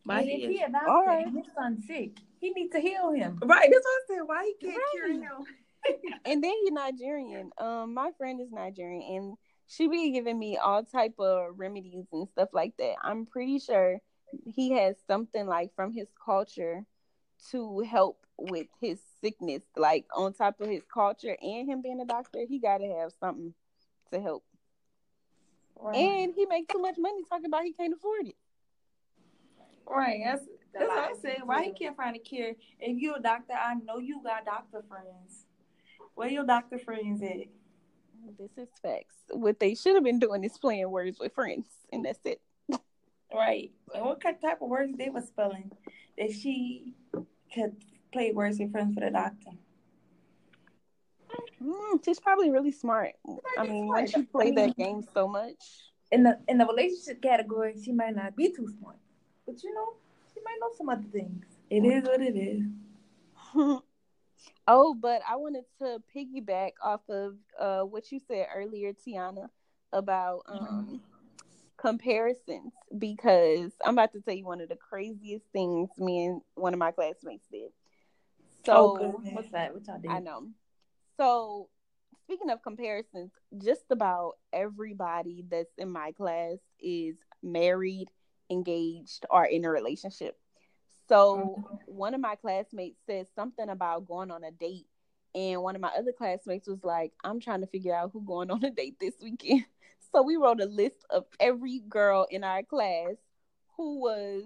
Why 0.03 0.24
he, 0.24 0.48
he 0.48 0.62
a 0.62 0.70
doctor 0.70 0.91
right. 1.06 1.27
his 1.27 1.46
son's 1.53 1.86
sick. 1.86 2.17
He 2.39 2.51
needs 2.51 2.72
to 2.74 2.79
heal 2.79 3.12
him. 3.12 3.39
Right, 3.44 3.70
that's 3.72 3.86
what 3.86 4.15
I 4.15 4.15
said. 4.15 4.22
Why 4.25 4.44
he 4.44 4.67
can't 4.67 4.77
right. 4.77 4.91
cure 4.91 5.12
him? 5.13 5.46
and 6.25 6.44
then 6.44 6.53
he's 6.63 6.72
Nigerian. 6.72 7.51
Um, 7.58 7.94
my 7.94 8.12
friend 8.17 8.39
is 8.41 8.51
Nigerian, 8.51 9.03
and 9.15 9.38
she 9.67 9.88
be 9.88 10.12
giving 10.12 10.38
me 10.38 10.58
all 10.58 10.84
type 10.84 11.15
of 11.20 11.58
remedies 11.58 12.06
and 12.12 12.27
stuff 12.29 12.50
like 12.53 12.75
that. 12.77 12.96
I'm 13.03 13.25
pretty 13.25 13.60
sure 13.60 14.00
he 14.46 14.72
has 14.72 14.96
something 15.08 15.46
like 15.46 15.74
from 15.75 15.94
his 15.94 16.08
culture 16.24 16.86
to 17.51 17.79
help 17.79 18.25
with 18.38 18.67
his 18.79 19.00
sickness. 19.22 19.62
Like 19.75 20.06
on 20.15 20.34
top 20.34 20.62
of 20.62 20.70
his 20.70 20.84
culture 20.91 21.38
and 21.41 21.70
him 21.70 21.82
being 21.82 22.01
a 22.01 22.06
doctor, 22.06 22.46
he 22.48 22.60
got 22.60 22.79
to 22.79 22.88
have 22.88 23.12
something 23.20 23.53
to 24.12 24.22
help. 24.22 24.44
Right. 25.79 25.96
And 25.96 26.34
he 26.36 26.46
makes 26.46 26.74
too 26.74 26.82
much 26.82 26.96
money 26.98 27.22
talking 27.29 27.46
about 27.46 27.63
he 27.63 27.74
can't 27.74 27.94
afford 27.94 28.27
it. 28.27 28.36
Right. 29.88 30.22
That's 30.24 30.44
that's 30.79 30.89
what 30.89 31.00
I 31.00 31.13
said. 31.22 31.38
Why 31.46 31.63
he 31.63 31.72
can't 31.74 31.96
find 31.96 32.15
a 32.15 32.19
cure? 32.19 32.53
If 32.79 32.98
you're 32.98 33.17
a 33.17 33.22
doctor, 33.22 33.53
I 33.53 33.75
know 33.75 34.00
you 34.00 34.22
got 34.24 34.46
doctor 34.46 34.84
friends. 34.88 35.46
Where 36.15 36.29
your 36.29 36.46
doctor 36.46 36.79
friends 36.79 37.22
at? 37.22 37.48
This 38.38 38.51
is 38.57 38.69
facts. 38.81 39.15
What 39.29 39.60
they 39.60 39.75
should 39.75 39.96
have 39.96 40.03
been 40.03 40.19
doing 40.19 40.43
is 40.43 40.57
playing 40.57 40.89
words 40.89 41.19
with 41.19 41.34
friends, 41.34 41.67
and 41.91 42.03
that's 42.05 42.25
it. 42.25 42.41
Right. 43.34 43.72
And 43.93 44.05
what 44.05 44.22
kind 44.22 44.36
of 44.36 44.41
type 44.41 44.62
of 44.62 44.69
words 44.69 44.98
they 44.98 45.10
were 45.10 45.22
spelling 45.22 45.72
that 46.17 46.31
she 46.31 46.93
could 47.53 47.75
play 48.13 48.31
words 48.31 48.60
with 48.60 48.72
friends 48.72 48.93
for 48.93 49.01
the 49.01 49.12
doctor? 49.12 49.51
Mm, 51.62 52.03
she's 52.03 52.19
probably 52.19 52.50
really 52.50 52.72
smart. 52.72 53.13
I 53.57 53.63
mean, 53.63 53.86
smart. 53.86 54.01
once 54.01 54.15
you 54.15 54.24
play 54.25 54.46
I 54.48 54.51
mean, 54.51 54.55
that 54.55 54.77
game 54.77 55.03
so 55.13 55.27
much. 55.27 55.55
In 56.12 56.24
the 56.24 56.39
in 56.48 56.57
the 56.57 56.65
relationship 56.65 57.22
category, 57.22 57.75
she 57.84 57.91
might 57.91 58.15
not 58.15 58.36
be 58.36 58.48
too 58.48 58.67
smart, 58.79 58.98
but 59.46 59.62
you 59.62 59.74
know, 59.74 59.96
she 60.05 60.07
might 60.48 60.58
know 60.60 60.74
some 60.77 60.89
other 60.89 61.08
things. 61.12 61.46
It 61.70 61.84
is 61.84 62.04
what 62.04 62.22
it 62.22 62.36
is. 62.36 62.63
oh, 64.68 64.94
but 64.94 65.22
I 65.30 65.36
wanted 65.36 65.66
to 65.80 66.01
piggyback 66.16 66.72
off 66.82 67.01
of 67.10 67.36
uh, 67.60 67.82
what 67.82 68.12
you 68.12 68.20
said 68.27 68.48
earlier, 68.56 68.94
Tiana, 68.94 69.50
about 69.92 70.44
um, 70.48 70.60
mm-hmm. 70.60 70.96
comparisons 71.77 72.74
because 72.98 73.72
I'm 73.86 73.96
about 73.96 74.13
to 74.13 74.22
tell 74.22 74.34
you 74.34 74.46
one 74.46 74.62
of 74.62 74.70
the 74.70 74.75
craziest 74.75 75.46
things 75.51 75.89
me 75.98 76.25
and 76.25 76.42
one 76.56 76.74
of 76.74 76.80
my 76.80 76.92
classmates 76.92 77.48
did. 77.51 77.72
So, 78.66 78.98
oh, 79.01 79.22
what's 79.32 79.50
that? 79.51 79.74
What 79.74 79.88
y'all 79.88 80.00
did? 80.00 80.12
I 80.12 80.20
know. 80.20 80.48
So, 81.18 81.70
speaking 82.25 82.50
of 82.50 82.62
comparisons, 82.62 83.32
just 83.63 83.86
about 83.89 84.34
everybody 84.51 85.46
that's 85.50 85.72
in 85.77 85.89
my 85.89 86.12
class 86.12 86.58
is 86.80 87.16
married, 87.42 88.10
engaged, 88.50 89.25
or 89.30 89.46
in 89.46 89.66
a 89.66 89.70
relationship. 89.70 90.38
So, 91.10 91.56
mm-hmm. 91.60 91.75
one 91.86 92.13
of 92.13 92.22
my 92.22 92.36
classmates 92.36 93.00
said 93.06 93.27
something 93.36 93.70
about 93.70 94.08
going 94.08 94.32
on 94.32 94.44
a 94.44 94.51
date, 94.51 94.88
and 95.36 95.62
one 95.62 95.75
of 95.75 95.82
my 95.82 95.92
other 95.98 96.12
classmates 96.12 96.68
was 96.68 96.84
like, 96.84 97.13
"I'm 97.24 97.39
trying 97.39 97.62
to 97.62 97.68
figure 97.68 97.96
out 97.96 98.12
who 98.12 98.22
going 98.22 98.51
on 98.51 98.63
a 98.63 98.72
date 98.72 98.98
this 99.00 99.16
weekend." 99.22 99.66
So 100.13 100.22
we 100.24 100.38
wrote 100.38 100.62
a 100.62 100.66
list 100.66 101.06
of 101.10 101.25
every 101.38 101.80
girl 101.80 102.25
in 102.32 102.44
our 102.44 102.63
class 102.63 103.16
who 103.75 104.00
was 104.00 104.46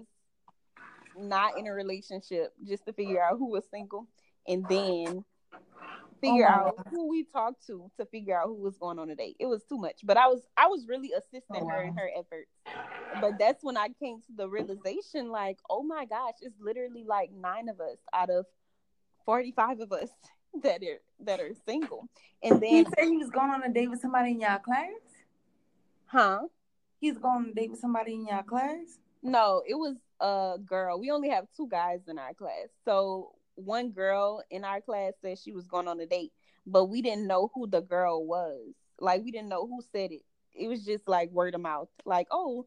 not 1.16 1.58
in 1.58 1.66
a 1.66 1.72
relationship 1.72 2.52
just 2.66 2.84
to 2.86 2.92
figure 2.92 3.22
out 3.22 3.38
who 3.38 3.48
was 3.48 3.64
single 3.70 4.08
and 4.46 4.66
then 4.68 5.24
Oh 6.24 6.30
figure 6.30 6.48
oh 6.48 6.52
out 6.52 6.86
who 6.90 7.08
we 7.08 7.24
talked 7.24 7.66
to 7.66 7.90
to 7.98 8.06
figure 8.06 8.38
out 8.38 8.46
who 8.46 8.54
was 8.54 8.76
going 8.78 8.98
on 8.98 9.10
a 9.10 9.16
date. 9.16 9.36
It 9.40 9.46
was 9.46 9.62
too 9.64 9.78
much, 9.78 10.00
but 10.04 10.16
I 10.16 10.26
was 10.28 10.40
I 10.56 10.66
was 10.68 10.86
really 10.86 11.10
oh, 11.14 11.18
assisting 11.18 11.64
oh, 11.64 11.68
her 11.68 11.82
in 11.82 11.96
her 11.96 12.10
efforts. 12.16 12.50
But 13.20 13.38
that's 13.38 13.62
when 13.64 13.76
I 13.76 13.88
came 14.00 14.20
to 14.20 14.32
the 14.36 14.48
realization, 14.48 15.30
like, 15.30 15.58
oh 15.68 15.82
my 15.82 16.04
gosh, 16.04 16.34
it's 16.40 16.58
literally 16.60 17.04
like 17.04 17.30
nine 17.32 17.68
of 17.68 17.80
us 17.80 17.98
out 18.12 18.30
of 18.30 18.46
forty 19.24 19.52
five 19.52 19.80
of 19.80 19.92
us 19.92 20.10
that 20.62 20.82
are 20.82 21.00
that 21.24 21.40
are 21.40 21.50
single. 21.66 22.08
And 22.42 22.60
then 22.60 22.70
he 22.70 22.84
said 22.84 23.08
he 23.08 23.16
was 23.16 23.30
going 23.30 23.50
on 23.50 23.62
a 23.64 23.72
date 23.72 23.90
with 23.90 24.00
somebody 24.00 24.32
in 24.32 24.40
y'all 24.40 24.58
class. 24.58 24.90
Huh? 26.06 26.40
He's 27.00 27.18
going 27.18 27.36
on 27.36 27.48
a 27.50 27.54
date 27.54 27.70
with 27.70 27.80
somebody 27.80 28.14
in 28.14 28.26
y'all 28.26 28.42
class. 28.42 28.98
No, 29.24 29.62
it 29.66 29.74
was 29.74 29.96
a 30.20 30.56
girl. 30.64 31.00
We 31.00 31.10
only 31.10 31.30
have 31.30 31.46
two 31.56 31.68
guys 31.68 32.00
in 32.08 32.18
our 32.18 32.34
class, 32.34 32.68
so 32.84 33.32
one 33.54 33.90
girl 33.90 34.42
in 34.50 34.64
our 34.64 34.80
class 34.80 35.12
said 35.20 35.38
she 35.38 35.52
was 35.52 35.66
going 35.66 35.88
on 35.88 36.00
a 36.00 36.06
date, 36.06 36.32
but 36.66 36.86
we 36.86 37.02
didn't 37.02 37.26
know 37.26 37.50
who 37.54 37.66
the 37.66 37.80
girl 37.80 38.24
was. 38.24 38.74
Like 38.98 39.22
we 39.24 39.30
didn't 39.30 39.48
know 39.48 39.66
who 39.66 39.80
said 39.92 40.12
it. 40.12 40.22
It 40.54 40.68
was 40.68 40.84
just 40.84 41.08
like 41.08 41.30
word 41.30 41.54
of 41.54 41.60
mouth. 41.60 41.88
Like, 42.04 42.28
oh, 42.30 42.66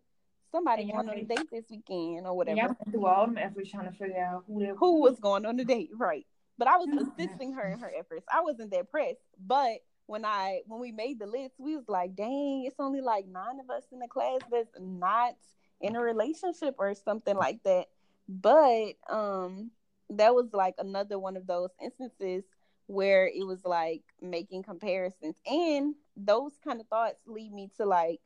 somebody 0.52 0.86
going 0.86 1.10
on 1.10 1.18
a 1.18 1.24
date 1.24 1.50
this 1.52 1.66
weekend 1.70 2.26
or 2.26 2.36
whatever. 2.36 2.58
Yeah, 2.58 2.74
through 2.92 3.06
all 3.06 3.26
them 3.26 3.38
efforts 3.38 3.72
trying 3.72 3.92
to 3.92 3.98
figure 3.98 4.24
out 4.24 4.44
who 4.48 4.76
who 4.76 5.02
was 5.02 5.20
going 5.20 5.46
on 5.46 5.58
the 5.58 5.66
date, 5.66 5.90
right? 5.96 6.26
But 6.58 6.68
I 6.68 6.78
was 6.78 6.90
assisting 7.20 7.54
her 7.54 7.68
in 7.68 7.80
her 7.80 7.92
efforts. 7.98 8.26
I 8.34 8.42
wasn't 8.42 8.72
that 8.72 8.90
pressed, 8.90 9.20
but 9.46 9.80
when 10.08 10.26
I 10.26 10.62
when 10.68 10.80
we 10.80 10.92
made 10.92 11.20
the 11.20 11.26
list, 11.26 11.56
we 11.58 11.76
was 11.76 11.88
like, 11.88 12.16
dang, 12.16 12.66
it's 12.66 12.80
only 12.80 13.02
like 13.02 13.28
nine 13.28 13.60
of 13.60 13.70
us 13.70 13.84
in 13.92 14.00
the 14.00 14.08
class 14.08 14.40
that's 14.52 14.70
not 14.80 15.36
in 15.82 15.96
a 15.96 16.02
relationship 16.02 16.76
or 16.78 16.94
something 16.96 17.36
like 17.36 17.64
that. 17.64 17.88
But 18.28 18.94
um 19.10 19.72
that 20.12 20.36
was 20.36 20.48
like 20.54 20.76
another 20.78 21.20
one 21.20 21.38
of 21.38 21.48
those 21.48 21.70
instances 21.82 22.44
where 22.88 23.28
it 23.28 23.46
was 23.46 23.66
like 23.66 24.04
making 24.22 24.64
comparisons. 24.64 25.36
And 25.46 25.96
those 26.16 26.54
kind 26.64 26.80
of 26.80 26.88
thoughts 26.88 27.20
lead 27.26 27.52
me 27.52 27.70
to 27.78 27.86
like 27.86 28.22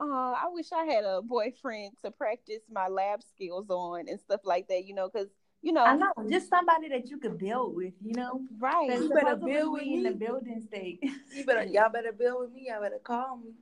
oh 0.00 0.34
i 0.36 0.48
wish 0.48 0.72
i 0.72 0.84
had 0.84 1.04
a 1.04 1.22
boyfriend 1.24 1.92
to 2.04 2.10
practice 2.10 2.62
my 2.70 2.88
lab 2.88 3.22
skills 3.22 3.70
on 3.70 4.08
and 4.08 4.20
stuff 4.20 4.40
like 4.44 4.66
that 4.68 4.84
you 4.84 4.94
know 4.94 5.08
because 5.08 5.28
you 5.62 5.72
know 5.72 5.84
i 5.84 5.96
know 5.96 6.12
just 6.28 6.50
somebody 6.50 6.88
that 6.88 7.08
you 7.08 7.16
could 7.18 7.38
build 7.38 7.74
with 7.74 7.94
you 8.02 8.14
know? 8.14 8.42
Right. 8.58 8.90
You 8.90 9.08
better 9.10 9.36
build 9.36 9.72
with 9.72 9.82
me 9.82 9.96
in 9.96 10.02
the 10.02 10.12
building 10.12 10.62
state. 10.66 11.02
You 11.34 11.44
better 11.44 11.64
y'all 11.70 11.90
better 11.90 12.12
build 12.12 12.40
with 12.42 12.52
me. 12.52 12.68
Y'all 12.68 12.80
better 12.80 12.98
call 13.02 13.38
me. 13.38 13.52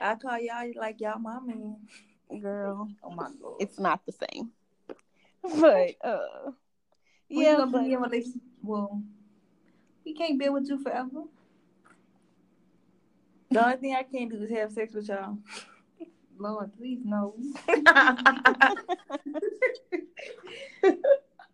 I 0.00 0.14
call 0.14 0.38
y'all 0.38 0.70
like 0.76 1.00
y'all 1.00 1.18
my 1.18 1.40
man. 1.40 1.76
Girl 2.40 2.88
oh 3.02 3.10
my 3.10 3.28
god 3.40 3.54
it's 3.58 3.78
not 3.78 4.04
the 4.06 4.12
same. 4.12 4.50
But 5.42 5.94
uh 6.04 6.50
yeah, 7.28 7.64
but 7.70 7.84
be 7.84 7.92
able 7.92 8.10
to, 8.10 8.24
well, 8.62 9.02
he 10.04 10.14
can't 10.14 10.38
be 10.38 10.48
with 10.48 10.68
you 10.68 10.82
forever. 10.82 11.24
The 13.50 13.64
only 13.64 13.76
thing 13.76 13.94
I 13.94 14.02
can't 14.02 14.30
do 14.30 14.42
is 14.42 14.50
have 14.50 14.72
sex 14.72 14.94
with 14.94 15.08
y'all. 15.08 15.38
Lord, 16.38 16.70
please 16.76 17.00
no. 17.04 17.34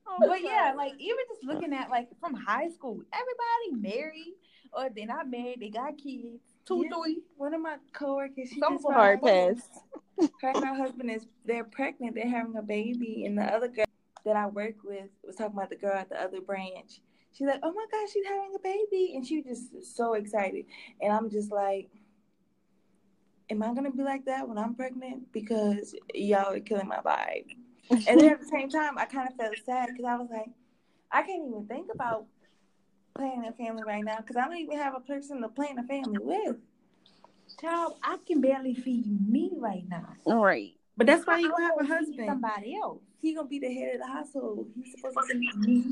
Oh, 0.07 0.19
but 0.29 0.43
yeah, 0.43 0.75
like 0.77 0.93
even 0.99 1.19
just 1.29 1.45
looking 1.45 1.73
at 1.73 1.91
like 1.91 2.09
from 2.21 2.35
high 2.35 2.69
school, 2.71 3.01
everybody 3.13 3.89
married 3.89 4.35
or 4.73 4.89
they're 4.95 5.07
not 5.07 5.31
married, 5.31 5.61
they 5.61 5.71
got 5.71 5.97
kids. 5.97 6.41
Two, 6.67 6.85
yeah. 6.85 6.97
three. 6.97 7.23
One 7.37 7.55
of 7.55 7.61
my 7.61 7.77
coworkers, 7.93 8.49
she 8.51 8.61
Some 8.61 8.79
hard 8.83 9.23
pass. 9.23 9.57
Her 10.41 10.51
and 10.55 10.65
her 10.65 10.75
husband 10.75 11.11
is 11.11 11.27
they're 11.45 11.65
pregnant, 11.65 12.15
they're 12.15 12.29
having 12.29 12.57
a 12.57 12.63
baby, 12.63 13.25
and 13.27 13.39
the 13.39 13.45
other 13.45 13.69
girl 13.69 13.85
that 14.25 14.37
I 14.37 14.47
work 14.47 14.77
with 14.85 15.09
was 15.23 15.37
talking 15.37 15.57
about 15.57 15.71
the 15.71 15.77
girl 15.77 15.97
at 15.97 16.09
the 16.09 16.21
other 16.21 16.41
branch. 16.41 17.01
She's 17.33 17.47
like, 17.47 17.61
"Oh 17.63 17.73
my 17.73 17.87
gosh, 17.91 18.13
she's 18.13 18.27
having 18.27 18.55
a 18.55 18.59
baby," 18.59 19.13
and 19.15 19.27
she 19.27 19.41
was 19.41 19.69
just 19.71 19.97
so 19.97 20.15
excited. 20.15 20.67
And 21.01 21.13
I'm 21.13 21.29
just 21.31 21.51
like, 21.51 21.91
"Am 23.51 23.63
I 23.63 23.75
gonna 23.75 23.91
be 23.91 24.03
like 24.03 24.25
that 24.27 24.49
when 24.49 24.59
I'm 24.59 24.75
pregnant?" 24.75 25.33
Because 25.33 25.95
y'all 26.15 26.55
are 26.55 26.61
killing 26.61 26.89
my 26.89 26.99
vibe. 26.99 27.57
and 27.91 28.21
then 28.21 28.31
at 28.33 28.41
the 28.41 28.47
same 28.47 28.71
time, 28.71 28.97
I 28.99 29.05
kind 29.05 29.29
of 29.29 29.37
felt 29.37 29.57
sad 29.65 29.89
because 29.89 30.05
I 30.05 30.17
was 30.17 30.31
like, 30.31 30.51
I 31.11 31.23
can't 31.23 31.47
even 31.47 31.67
think 31.67 31.91
about 31.93 32.27
planning 33.15 33.47
a 33.47 33.53
family 33.53 33.83
right 33.85 34.05
now 34.05 34.17
because 34.19 34.37
I 34.37 34.47
don't 34.47 34.57
even 34.57 34.79
have 34.79 34.95
a 34.95 35.01
person 35.01 35.43
to 35.43 35.49
plan 35.49 35.79
a 35.79 35.85
family 35.85 36.19
with. 36.21 36.57
Child, 37.61 37.95
I 38.03 38.19
can 38.27 38.41
barely 38.41 38.75
feed 38.75 39.29
me 39.29 39.53
right 39.57 39.85
now. 39.89 40.15
All 40.27 40.43
right. 40.43 40.73
But 40.97 41.07
that's 41.07 41.27
why 41.27 41.39
you 41.39 41.51
gonna 41.51 41.65
have 41.65 41.81
a 41.81 41.85
husband. 41.85 42.27
Somebody 42.27 42.77
else. 42.77 43.01
He 43.21 43.35
gonna 43.35 43.49
be 43.49 43.59
the 43.59 43.73
head 43.73 43.95
of 43.95 44.01
the 44.01 44.07
household. 44.07 44.69
He's 44.77 44.93
supposed 44.93 45.29
to 45.31 45.39
be 45.39 45.51
me. 45.57 45.85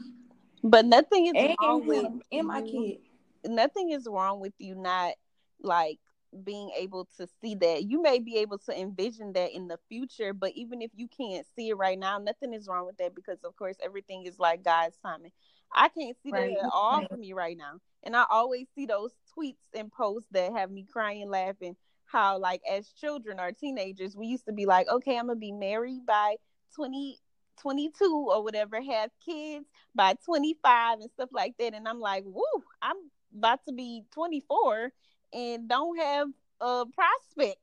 But 0.63 0.87
nothing 0.87 1.27
is 1.27 1.33
and 1.37 1.57
wrong 1.61 1.87
with 1.87 2.07
and 2.31 2.47
my 2.47 2.63
kid. 2.63 2.99
Nothing 3.45 3.91
is 3.91 4.07
wrong 4.09 4.39
with 4.41 4.53
you 4.59 4.75
not 4.77 5.15
like 5.61 5.99
being 6.45 6.71
able 6.77 7.07
to 7.19 7.27
see 7.41 7.55
that. 7.57 7.85
You 7.85 8.01
may 8.01 8.19
be 8.19 8.39
able 8.39 8.59
to 8.59 8.81
envision 8.81 9.33
that 9.35 9.53
in 9.53 9.69
the 9.69 9.79
future, 9.89 10.33
but 10.33 10.53
even 10.55 10.81
if 10.81 10.91
you 10.95 11.09
can't 11.09 11.47
see 11.57 11.71
it 11.71 11.77
right 11.77 11.99
now, 11.99 12.19
nothing 12.19 12.55
is 12.55 12.69
wrong 12.69 12.87
with 12.87 12.97
that 12.99 13.15
because, 13.15 13.39
of 13.45 13.57
course, 13.57 13.77
everything 13.83 14.25
is 14.25 14.39
like 14.39 14.65
God's 14.65 14.97
timing. 15.05 15.33
I 15.75 15.89
can't 15.89 16.17
see 16.23 16.31
right. 16.31 16.55
that 16.55 16.65
at 16.65 16.71
all 16.73 17.05
for 17.09 17.17
me 17.17 17.33
right 17.33 17.57
now. 17.57 17.81
And 18.03 18.17
I 18.17 18.25
always 18.31 18.67
see 18.75 18.87
those 18.87 19.13
tweets 19.37 19.57
and 19.75 19.91
posts 19.91 20.29
that 20.33 20.53
have 20.53 20.71
me 20.71 20.87
crying, 20.91 21.29
laughing. 21.29 21.77
How, 22.13 22.39
like, 22.39 22.61
as 22.71 22.89
children 22.91 23.41
or 23.41 23.53
teenagers, 23.53 24.15
we 24.15 24.27
used 24.27 24.45
to 24.47 24.53
be 24.53 24.67
like, 24.67 24.87
okay, 24.89 25.19
I'm 25.19 25.29
to 25.29 25.35
be 25.35 25.51
married 25.51 26.05
by 26.07 26.37
20, 26.77 27.19
22 27.61 28.27
or 28.31 28.45
whatever, 28.45 28.83
have 28.83 29.11
kids 29.25 29.65
by 29.95 30.15
25 30.25 31.01
and 31.01 31.11
stuff 31.11 31.31
like 31.33 31.55
that. 31.59 31.75
And 31.75 31.89
I'm 31.89 32.01
like, 32.01 32.25
woo, 32.27 32.43
I'm 32.83 32.97
about 33.37 33.61
to 33.67 33.73
be 33.73 34.05
24 34.13 34.93
and 35.33 35.69
don't 35.69 35.99
have 35.99 36.29
a 36.61 36.85
prospect 36.87 37.59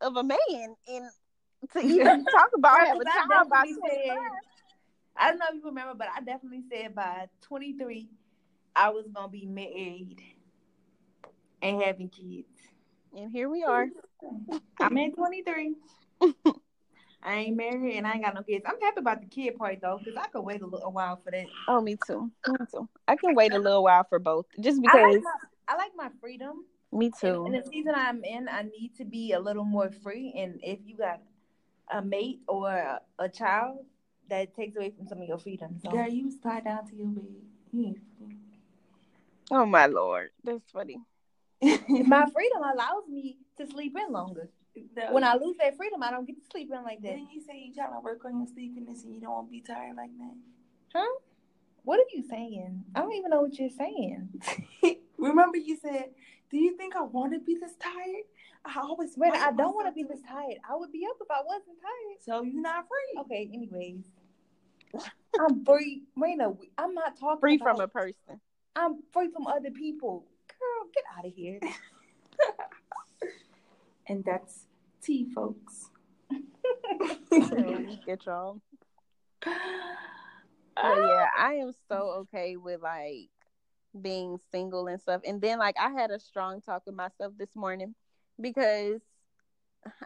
of 0.00 0.16
a 0.16 0.22
man 0.22 0.74
and 0.88 1.10
to 1.72 1.78
even 1.84 2.24
talk 2.24 2.50
about 2.56 2.80
have 2.80 3.00
a 3.00 3.04
child 3.04 3.50
by 3.50 3.62
25. 3.62 4.16
I 5.16 5.30
don't 5.30 5.38
know 5.38 5.46
if 5.48 5.54
you 5.54 5.64
remember, 5.64 5.94
but 5.94 6.08
I 6.14 6.20
definitely 6.20 6.64
said 6.70 6.94
by 6.94 7.28
23, 7.42 8.08
I 8.74 8.90
was 8.90 9.06
gonna 9.14 9.28
be 9.28 9.46
married 9.46 10.18
and 11.62 11.80
having 11.80 12.08
kids. 12.08 12.48
And 13.16 13.32
here 13.32 13.48
we 13.48 13.64
are. 13.64 13.86
I'm 14.78 14.98
at 14.98 15.14
23. 15.14 15.74
I 17.22 17.34
ain't 17.34 17.56
married 17.56 17.96
and 17.96 18.06
I 18.06 18.12
ain't 18.12 18.24
got 18.24 18.34
no 18.34 18.42
kids. 18.42 18.64
I'm 18.68 18.78
happy 18.80 19.00
about 19.00 19.20
the 19.20 19.26
kid 19.26 19.56
part 19.56 19.78
though, 19.80 19.98
because 19.98 20.16
I 20.16 20.26
could 20.28 20.42
wait 20.42 20.60
a 20.60 20.66
little 20.66 20.92
while 20.92 21.18
for 21.24 21.30
that. 21.30 21.46
Oh, 21.66 21.80
me 21.80 21.96
too. 22.06 22.30
Me 22.46 22.58
too. 22.70 22.86
I 23.08 23.16
can 23.16 23.34
wait 23.34 23.54
a 23.54 23.58
little 23.58 23.82
while 23.82 24.04
for 24.04 24.18
both, 24.18 24.44
just 24.60 24.82
because. 24.82 25.00
I 25.00 25.02
like 25.02 25.22
my, 25.22 25.32
I 25.68 25.76
like 25.76 25.92
my 25.96 26.10
freedom. 26.20 26.66
Me 26.92 27.10
too. 27.10 27.46
In, 27.46 27.54
in 27.54 27.62
the 27.62 27.68
season 27.68 27.94
I'm 27.96 28.22
in, 28.22 28.48
I 28.50 28.62
need 28.62 28.92
to 28.98 29.04
be 29.06 29.32
a 29.32 29.40
little 29.40 29.64
more 29.64 29.90
free. 29.90 30.34
And 30.36 30.60
if 30.62 30.78
you 30.84 30.96
got 30.98 31.22
a 31.90 32.02
mate 32.02 32.40
or 32.46 32.70
a, 32.70 33.00
a 33.18 33.30
child, 33.30 33.78
that 34.28 34.54
takes 34.54 34.76
away 34.76 34.90
from 34.90 35.08
some 35.08 35.22
of 35.22 35.26
your 35.26 35.38
freedom. 35.38 35.78
So. 35.82 35.90
Girl, 35.90 36.06
you 36.06 36.26
was 36.26 36.36
tied 36.36 36.64
down 36.64 36.86
to 36.90 36.94
your 36.94 37.08
bed. 37.72 38.00
Oh 39.50 39.64
my 39.64 39.86
lord, 39.86 40.30
that's 40.44 40.70
funny. 40.70 40.98
My 41.62 42.26
freedom 42.32 42.62
allows 42.62 43.08
me 43.08 43.38
to 43.58 43.66
sleep 43.66 43.96
in 43.96 44.12
longer. 44.12 44.48
No. 44.94 45.12
When 45.12 45.24
I 45.24 45.34
lose 45.36 45.56
that 45.58 45.76
freedom, 45.76 46.02
I 46.02 46.10
don't 46.10 46.26
get 46.26 46.36
to 46.36 46.50
sleep 46.50 46.70
in 46.70 46.84
like 46.84 47.00
that. 47.00 47.08
Then 47.08 47.28
you 47.32 47.40
say 47.40 47.58
you 47.58 47.74
trying 47.74 47.92
to 47.92 48.00
work 48.00 48.24
on 48.26 48.38
your 48.38 48.46
sleepiness 48.46 49.04
and 49.04 49.14
you 49.14 49.20
don't 49.20 49.32
want 49.32 49.46
to 49.48 49.50
be 49.50 49.62
tired 49.62 49.96
like 49.96 50.10
that. 50.18 50.34
Huh? 50.94 51.18
What 51.84 51.98
are 51.98 52.10
you 52.12 52.24
saying? 52.28 52.84
I 52.94 53.00
don't 53.00 53.14
even 53.14 53.30
know 53.30 53.42
what 53.42 53.58
you're 53.58 53.70
saying. 53.70 54.28
Remember, 55.18 55.56
you 55.56 55.78
said, 55.80 56.10
"Do 56.50 56.58
you 56.58 56.76
think 56.76 56.96
I 56.96 57.02
want 57.02 57.32
to 57.32 57.38
be 57.38 57.56
this 57.58 57.74
tired?" 57.80 58.24
I 58.64 58.80
always. 58.80 59.14
When 59.14 59.32
I 59.32 59.52
don't 59.52 59.74
want 59.74 59.86
to 59.86 59.92
be 59.92 60.02
this 60.02 60.20
tired. 60.28 60.58
I 60.68 60.76
would 60.76 60.92
be 60.92 61.06
up 61.08 61.16
if 61.20 61.30
I 61.30 61.42
wasn't 61.46 61.78
tired. 61.80 62.18
So 62.22 62.42
you're 62.42 62.60
not 62.60 62.86
free. 62.88 63.20
Okay. 63.22 63.50
Anyways, 63.54 64.02
I'm 65.38 65.64
free. 65.64 66.02
Marina, 66.16 66.52
I'm 66.76 66.92
not 66.92 67.18
talking 67.18 67.40
free 67.40 67.56
about, 67.56 67.76
from 67.76 67.80
a 67.80 67.88
person. 67.88 68.40
I'm 68.74 69.02
free 69.12 69.30
from 69.30 69.46
other 69.46 69.70
people. 69.70 70.26
Girl, 70.96 70.96
get 70.96 71.04
out 71.18 71.26
of 71.26 71.34
here. 71.34 71.60
and 74.06 74.24
that's 74.24 74.66
tea, 75.02 75.26
folks. 75.34 75.90
get 78.06 78.24
y'all. 78.26 78.60
But 79.42 79.52
yeah, 80.74 81.28
I 81.38 81.58
am 81.62 81.72
so 81.88 82.26
okay 82.34 82.56
with 82.56 82.82
like 82.82 83.30
being 84.00 84.38
single 84.52 84.86
and 84.88 85.00
stuff. 85.00 85.22
And 85.26 85.40
then 85.40 85.58
like 85.58 85.76
I 85.80 85.90
had 85.90 86.10
a 86.10 86.18
strong 86.18 86.60
talk 86.60 86.82
with 86.86 86.94
myself 86.94 87.32
this 87.38 87.54
morning 87.54 87.94
because 88.40 89.00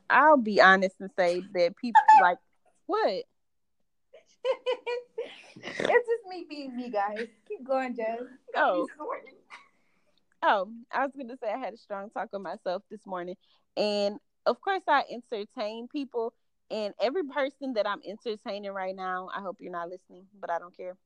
I'll 0.09 0.37
be 0.37 0.61
honest 0.61 0.97
and 1.01 1.11
say 1.17 1.43
that 1.55 1.77
people 1.77 2.01
like 2.23 2.39
what? 2.87 3.25
it's 5.63 5.79
just 5.79 6.27
me 6.29 6.47
being 6.49 6.77
me, 6.77 6.91
guys. 6.91 7.29
Keep 7.49 7.67
going, 7.67 7.95
Jess. 7.95 8.21
Oh. 8.57 8.87
Oh, 10.43 10.71
I 10.93 11.05
was 11.05 11.13
gonna 11.17 11.37
say 11.37 11.53
I 11.53 11.59
had 11.59 11.75
a 11.75 11.77
strong 11.77 12.11
talk 12.11 12.29
with 12.33 12.43
myself 12.43 12.83
this 12.91 13.07
morning, 13.07 13.37
and 13.77 14.19
of 14.47 14.61
course 14.61 14.83
I 14.89 15.05
entertain 15.11 15.87
people, 15.89 16.33
and 16.71 16.95
every 17.01 17.25
person 17.25 17.75
that 17.75 17.87
I'm 17.87 18.01
entertaining 18.07 18.73
right 18.73 18.97
now, 18.97 19.29
I 19.35 19.41
hope 19.41 19.59
you're 19.61 19.73
not 19.73 19.91
listening, 19.91 20.27
but 20.41 20.51
I 20.51 20.59
don't 20.59 20.75
care. 20.75 20.97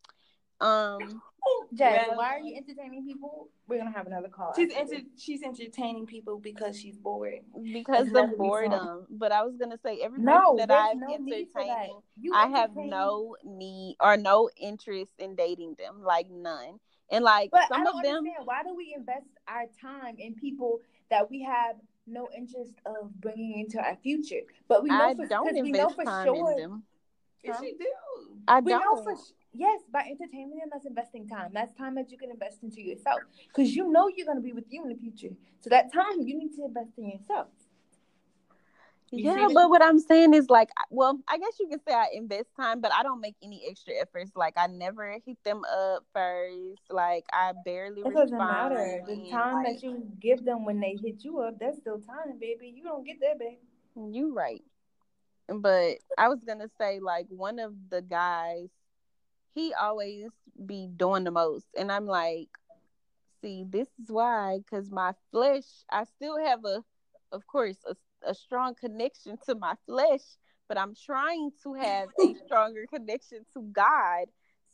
Um, 0.61 1.21
Jess, 1.75 2.07
well, 2.09 2.17
why 2.19 2.37
are 2.37 2.41
you 2.41 2.57
entertaining 2.57 3.05
people? 3.05 3.49
We're 3.67 3.79
gonna 3.79 3.91
have 3.91 4.07
another 4.07 4.29
call. 4.29 4.55
She's 4.55 4.73
enter- 4.73 5.07
she's 5.17 5.43
entertaining 5.43 6.07
people 6.07 6.39
because 6.39 6.79
she's 6.79 6.97
bored. 6.97 7.41
Because 7.73 8.13
of 8.15 8.37
boredom. 8.37 9.07
But 9.11 9.33
I 9.33 9.43
was 9.43 9.57
gonna 9.57 9.79
say 9.85 9.99
every 10.01 10.21
no, 10.21 10.57
that 10.59 10.71
I've 10.71 10.97
no 10.97 11.13
entertaining, 11.13 12.01
I 12.33 12.47
have 12.49 12.71
no 12.77 13.37
need 13.45 13.97
or 14.01 14.17
no 14.17 14.49
interest 14.57 15.11
in 15.19 15.35
dating 15.35 15.75
them, 15.79 16.03
like 16.05 16.31
none. 16.31 16.79
And 17.11 17.25
like 17.25 17.51
but 17.51 17.69
some 17.69 17.87
of 17.87 18.03
them, 18.03 18.17
understand. 18.17 18.47
why 18.47 18.63
do 18.63 18.75
we 18.75 18.95
invest 18.97 19.27
our 19.47 19.65
time 19.81 20.17
in 20.19 20.35
people 20.35 20.81
that 21.11 21.31
we 21.31 21.43
have 21.43 21.77
no 22.07 22.29
interest 22.37 22.73
of 22.87 23.21
bringing 23.21 23.61
into 23.61 23.79
our 23.79 23.97
future? 24.03 24.41
But 24.69 24.83
we 24.83 24.91
know 24.91 25.11
I 25.11 25.15
for, 25.15 25.27
don't 25.27 25.49
invest 25.49 25.65
we 25.65 25.73
know 25.73 25.89
for 25.91 26.05
time 26.05 26.27
sure. 26.27 26.53
in 26.53 26.59
them. 26.59 26.83
Yes, 27.43 27.61
you 27.63 27.77
do. 27.79 27.87
I 28.49 28.61
we 28.61 28.73
don't. 28.73 28.83
Know 28.83 29.03
for, 29.03 29.17
yes, 29.53 29.83
by 29.93 30.01
entertaining 30.01 30.59
them, 30.59 30.69
that's 30.73 30.87
investing 30.87 31.29
time. 31.29 31.51
That's 31.53 31.75
time 31.75 31.95
that 31.97 32.11
you 32.11 32.17
can 32.17 32.31
invest 32.31 32.63
into 32.63 32.81
yourself 32.81 33.21
because 33.49 33.75
you 33.75 33.91
know 33.91 34.09
you're 34.09 34.27
going 34.27 34.39
to 34.39 34.43
be 34.43 34.53
with 34.53 34.65
you 34.71 34.83
in 34.83 34.89
the 34.89 34.97
future. 34.97 35.35
So 35.61 35.71
that 35.71 35.93
time 35.93 36.23
you 36.23 36.39
need 36.39 36.55
to 36.57 36.65
invest 36.65 36.93
in 36.97 37.11
yourself. 37.11 37.49
You 39.11 39.25
yeah, 39.25 39.49
but 39.53 39.71
what 39.71 39.83
I'm 39.83 39.99
saying 39.99 40.35
is 40.35 40.51
like, 40.51 40.71
well, 40.91 41.21
I 41.29 41.39
guess 41.39 41.59
you 41.61 41.69
can 41.69 41.81
say 41.87 41.95
I 41.95 42.09
invest 42.13 42.49
time, 42.57 42.81
but 42.81 42.93
I 42.93 43.03
don't 43.03 43.21
make 43.21 43.37
any 43.43 43.63
extra 43.69 43.95
efforts. 44.01 44.33
Like 44.35 44.55
I 44.57 44.67
never 44.67 45.19
hit 45.25 45.39
them 45.45 45.63
up 45.65 46.05
first. 46.13 46.83
Like 46.91 47.25
I 47.33 47.53
barely. 47.65 48.03
It 48.03 48.15
doesn't 48.15 48.37
matter. 48.37 49.03
The 49.07 49.31
time 49.31 49.63
like, 49.63 49.77
that 49.77 49.83
you 49.83 50.03
give 50.21 50.45
them 50.45 50.65
when 50.65 50.81
they 50.81 50.97
hit 51.01 51.25
you 51.25 51.41
up, 51.41 51.59
that's 51.61 51.79
still 51.79 52.01
time, 52.01 52.39
baby. 52.41 52.73
You 52.75 52.83
don't 52.83 53.05
get 53.05 53.21
that 53.21 53.39
back. 53.39 53.59
You 53.95 54.35
right. 54.35 54.63
But 55.49 55.99
I 56.19 56.29
was 56.29 56.41
gonna 56.45 56.69
say 56.79 56.99
like 57.01 57.27
one 57.29 57.59
of 57.59 57.75
the 57.91 58.03
guys 58.03 58.71
he 59.55 59.73
always 59.75 60.31
be 60.67 60.89
doing 60.97 61.25
the 61.25 61.31
most. 61.31 61.67
And 61.77 61.91
I'm 61.93 62.07
like, 62.07 62.49
see, 63.41 63.65
this 63.69 63.89
is 64.03 64.11
why, 64.11 64.59
because 64.59 64.91
my 64.91 65.13
flesh, 65.31 65.65
I 65.91 66.05
still 66.05 66.39
have 66.39 66.65
a, 66.65 66.83
of 67.33 67.47
course, 67.47 67.79
a, 67.87 67.95
a 68.27 68.35
strong 68.35 68.75
connection 68.75 69.37
to 69.47 69.55
my 69.55 69.75
flesh, 69.87 70.23
but 70.69 70.79
I'm 70.79 70.95
trying 70.95 71.51
to 71.63 71.75
have 71.75 72.09
a 72.21 72.35
stronger 72.45 72.87
connection 72.93 73.41
to 73.55 73.63
God. 73.73 74.27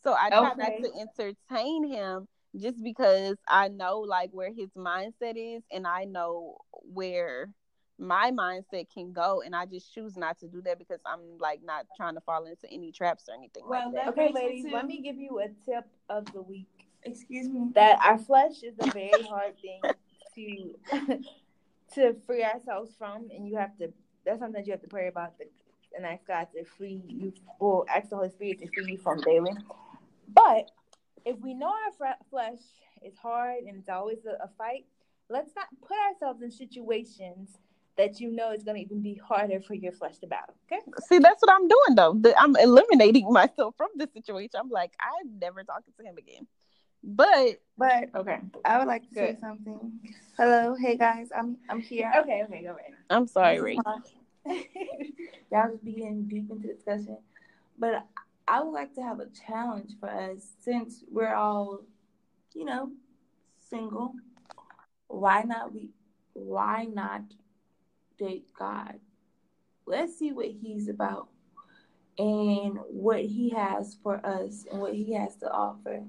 So 0.03 0.15
I 0.15 0.31
try 0.31 0.53
okay. 0.53 0.59
not 0.59 0.83
to 0.83 1.01
entertain 1.01 1.91
him 1.93 2.27
just 2.59 2.83
because 2.83 3.37
I 3.49 3.69
know 3.69 4.01
like 4.01 4.31
where 4.33 4.53
his 4.53 4.71
mindset 4.77 5.35
is 5.37 5.63
and 5.71 5.87
I 5.87 6.05
know 6.05 6.57
where 6.73 7.51
my 7.99 8.31
mindset 8.31 8.87
can 8.93 9.13
go 9.13 9.43
and 9.45 9.55
I 9.55 9.67
just 9.67 9.93
choose 9.93 10.17
not 10.17 10.39
to 10.39 10.49
do 10.49 10.63
that 10.63 10.79
because 10.79 11.01
I'm 11.05 11.21
like 11.39 11.61
not 11.63 11.87
trying 11.97 12.15
to 12.15 12.21
fall 12.23 12.47
into 12.47 12.67
any 12.73 12.93
traps 12.93 13.29
or 13.29 13.35
anything 13.35 13.63
well, 13.69 13.93
like 13.93 14.05
that. 14.05 14.09
Okay, 14.09 14.33
ladies, 14.33 14.67
let 14.73 14.87
me 14.87 15.03
give 15.03 15.17
you 15.17 15.41
a 15.41 15.49
tip 15.71 15.87
of 16.09 16.25
the 16.33 16.41
week. 16.41 16.67
Excuse 17.03 17.49
me. 17.49 17.71
That 17.75 17.99
our 18.03 18.19
flesh 18.19 18.63
is 18.63 18.75
a 18.81 18.91
very 18.91 19.23
hard 19.23 19.55
thing 19.61 19.83
to 20.35 21.19
to 21.95 22.15
free 22.27 22.45
ourselves 22.45 22.95
from 22.97 23.29
and 23.35 23.47
you 23.47 23.57
have 23.57 23.77
to 23.79 23.93
that's 24.25 24.41
something 24.41 24.61
that 24.61 24.67
you 24.67 24.73
have 24.73 24.83
to 24.83 24.89
pray 24.89 25.09
about 25.09 25.39
the, 25.39 25.47
and 25.97 26.07
ask 26.07 26.27
God 26.27 26.47
to 26.55 26.65
free 26.65 27.03
you 27.07 27.33
or 27.59 27.85
ask 27.89 28.11
the 28.11 28.17
Holy 28.17 28.31
Spirit 28.31 28.61
to 28.61 28.69
free 28.69 28.93
you 28.93 28.99
from 28.99 29.21
daily. 29.21 29.53
But 30.33 30.71
if 31.25 31.39
we 31.41 31.55
know 31.55 31.69
our 31.69 32.17
flesh 32.31 32.59
is 33.03 33.19
hard 33.19 33.65
and 33.65 33.79
it's 33.79 33.89
always 33.89 34.19
a, 34.27 34.45
a 34.45 34.49
fight, 34.57 34.85
let's 35.29 35.51
not 35.57 35.67
put 35.87 35.97
ourselves 36.09 36.43
in 36.43 36.51
situations 36.51 37.59
that 37.97 38.21
you 38.21 38.31
know 38.31 38.53
is 38.53 38.63
going 38.63 38.77
to 38.77 38.83
even 38.83 39.03
be 39.03 39.21
harder 39.27 39.61
for 39.61 39.75
your 39.75 39.93
flesh 39.93 40.19
to 40.19 40.27
battle. 40.27 40.55
Okay. 40.71 40.81
See, 41.09 41.19
that's 41.19 41.43
what 41.43 41.53
I'm 41.53 41.69
doing 41.69 41.97
though. 41.97 42.35
I'm 42.39 42.57
eliminating 42.57 43.27
myself 43.33 43.75
from 43.77 43.89
this 43.97 44.13
situation. 44.13 44.53
I'm 44.59 44.71
like, 44.71 44.93
I'm 45.01 45.39
never 45.39 45.65
talking 45.65 45.93
to 45.99 46.05
him 46.05 46.17
again. 46.17 46.47
But 47.03 47.61
but 47.79 48.15
okay, 48.15 48.39
I 48.65 48.79
would 48.79 48.87
like 48.87 49.09
to 49.09 49.15
Good. 49.15 49.37
say 49.37 49.41
something. 49.41 50.01
Hello, 50.37 50.75
hey 50.75 50.97
guys, 50.97 51.29
I'm 51.37 51.57
I'm 51.69 51.81
here. 51.81 52.13
Okay, 52.19 52.43
okay, 52.45 52.63
go 52.63 52.71
ahead. 52.71 52.95
I'm 53.09 53.27
sorry, 53.27 53.61
Ray. 53.61 53.79
Y'all 54.47 55.71
just 55.71 55.85
be 55.85 55.93
getting 55.93 56.27
deep 56.29 56.51
into 56.51 56.69
discussion, 56.69 57.19
but 57.79 58.07
I 58.49 58.63
would 58.63 58.73
like 58.73 58.95
to 58.95 59.03
have 59.03 59.21
a 59.21 59.27
challenge 59.47 59.93
for 60.01 60.09
us 60.09 60.51
since 60.61 61.05
we're 61.11 61.35
all, 61.35 61.81
you 62.55 62.65
know, 62.65 62.91
single. 63.69 64.15
Why 65.09 65.43
not 65.43 65.73
we? 65.73 65.91
Why 66.35 66.85
not 66.85 67.23
date 68.21 68.47
God. 68.57 69.01
Let's 69.87 70.17
see 70.19 70.33
what 70.33 70.47
He's 70.47 70.89
about 70.89 71.29
and 72.19 72.79
what 72.89 73.23
He 73.23 73.51
has 73.51 73.97
for 74.03 74.25
us 74.25 74.67
and 74.71 74.81
what 74.81 74.95
He 74.95 75.15
has 75.15 75.37
to 75.37 75.51
offer. 75.51 76.05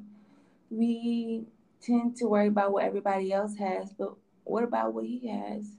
We 0.71 1.45
tend 1.81 2.15
to 2.17 2.25
worry 2.25 2.47
about 2.47 2.71
what 2.71 2.85
everybody 2.85 3.31
else 3.31 3.55
has, 3.57 3.93
but 3.93 4.15
what 4.43 4.63
about 4.63 4.93
what 4.95 5.05
He 5.05 5.27
has? 5.27 5.77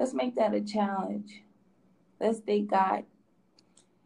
let's 0.00 0.14
make 0.14 0.34
that 0.34 0.54
a 0.54 0.62
challenge. 0.62 1.42
Let's 2.18 2.38
thank 2.40 2.70
God, 2.70 3.04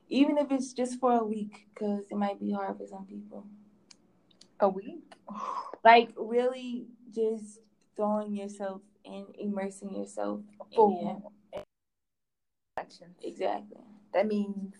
even 0.08 0.38
if 0.38 0.50
it's 0.50 0.72
just 0.72 0.98
for 0.98 1.12
a 1.12 1.24
week, 1.24 1.68
because 1.72 2.04
it 2.10 2.16
might 2.16 2.40
be 2.40 2.50
hard 2.52 2.76
for 2.78 2.86
some 2.86 3.06
people. 3.06 3.46
A 4.58 4.68
week? 4.68 5.14
Like 5.84 6.10
really, 6.16 6.86
just 7.14 7.60
throwing 7.94 8.34
yourself 8.34 8.80
and 9.04 9.26
immersing 9.38 9.94
yourself 9.94 10.40
Full. 10.74 11.22
in 11.52 11.62
Actions. 12.76 13.16
exactly. 13.22 13.82
That 14.12 14.26
means 14.26 14.74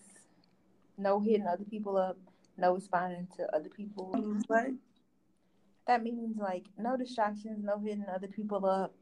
no 0.97 1.19
hitting 1.21 1.47
other 1.47 1.63
people 1.63 1.95
up, 1.95 2.17
no 2.57 2.73
responding 2.73 3.27
to 3.37 3.55
other 3.55 3.69
people. 3.69 4.11
What? 4.47 4.67
That 5.87 6.03
means 6.03 6.37
like 6.37 6.65
no 6.77 6.97
distractions, 6.97 7.63
no 7.63 7.79
hitting 7.79 8.05
other 8.13 8.27
people 8.27 8.65
up, 8.65 8.95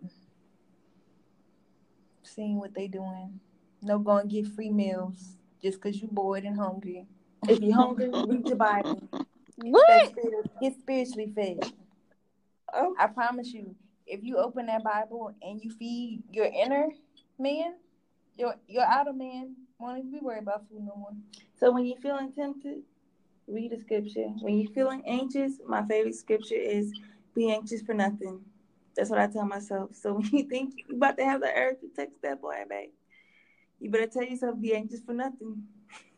seeing 2.23 2.59
what 2.59 2.73
they 2.73 2.87
doing, 2.87 3.39
no 3.81 3.99
going 3.99 4.27
get 4.27 4.47
free 4.47 4.69
meals 4.69 5.37
just 5.63 5.79
cause 5.79 6.01
you're 6.01 6.11
bored 6.11 6.43
and 6.43 6.59
hungry. 6.59 7.07
If 7.47 7.61
you're 7.61 7.75
hungry, 7.75 8.09
read 8.11 8.47
your 8.47 8.57
Bible. 8.57 9.01
What? 9.55 10.13
Get 10.15 10.61
Get 10.61 10.79
spiritually 10.79 11.31
fed. 11.33 11.71
Oh, 12.73 12.95
I 12.99 13.07
promise 13.07 13.53
you, 13.53 13.73
if 14.05 14.23
you 14.23 14.37
open 14.37 14.65
that 14.65 14.83
Bible 14.83 15.33
and 15.41 15.63
you 15.63 15.71
feed 15.71 16.23
your 16.31 16.45
inner 16.45 16.89
man, 17.39 17.75
your 18.37 18.55
your 18.67 18.83
outer 18.83 19.13
man 19.13 19.55
won't 19.79 19.99
even 19.99 20.11
be 20.11 20.19
worried 20.19 20.43
about 20.43 20.67
food 20.67 20.81
no 20.81 20.95
more. 20.95 21.11
so 21.57 21.71
when 21.71 21.85
you're 21.85 21.97
feeling 21.97 22.33
tempted, 22.33 22.81
read 23.47 23.71
the 23.71 23.79
scripture. 23.79 24.27
When 24.41 24.57
you're 24.59 24.71
feeling 24.73 25.03
anxious, 25.05 25.53
my 25.67 25.83
favorite 25.85 26.15
scripture 26.15 26.55
is 26.55 26.93
"Be 27.35 27.51
anxious 27.51 27.81
for 27.81 27.93
nothing." 27.93 28.41
That's 28.95 29.09
what 29.09 29.19
I 29.19 29.27
tell 29.27 29.45
myself. 29.45 29.95
So 29.95 30.13
when 30.13 30.27
you 30.31 30.43
think 30.43 30.75
you're 30.87 30.97
about 30.97 31.17
to 31.17 31.25
have 31.25 31.41
the 31.41 31.51
urge 31.55 31.79
to 31.81 31.89
text 31.95 32.21
that 32.21 32.41
boy 32.41 32.63
back, 32.69 32.89
you 33.79 33.89
better 33.89 34.07
tell 34.07 34.23
yourself, 34.23 34.59
"Be 34.59 34.75
anxious 34.75 35.01
for 35.01 35.13
nothing." 35.13 35.63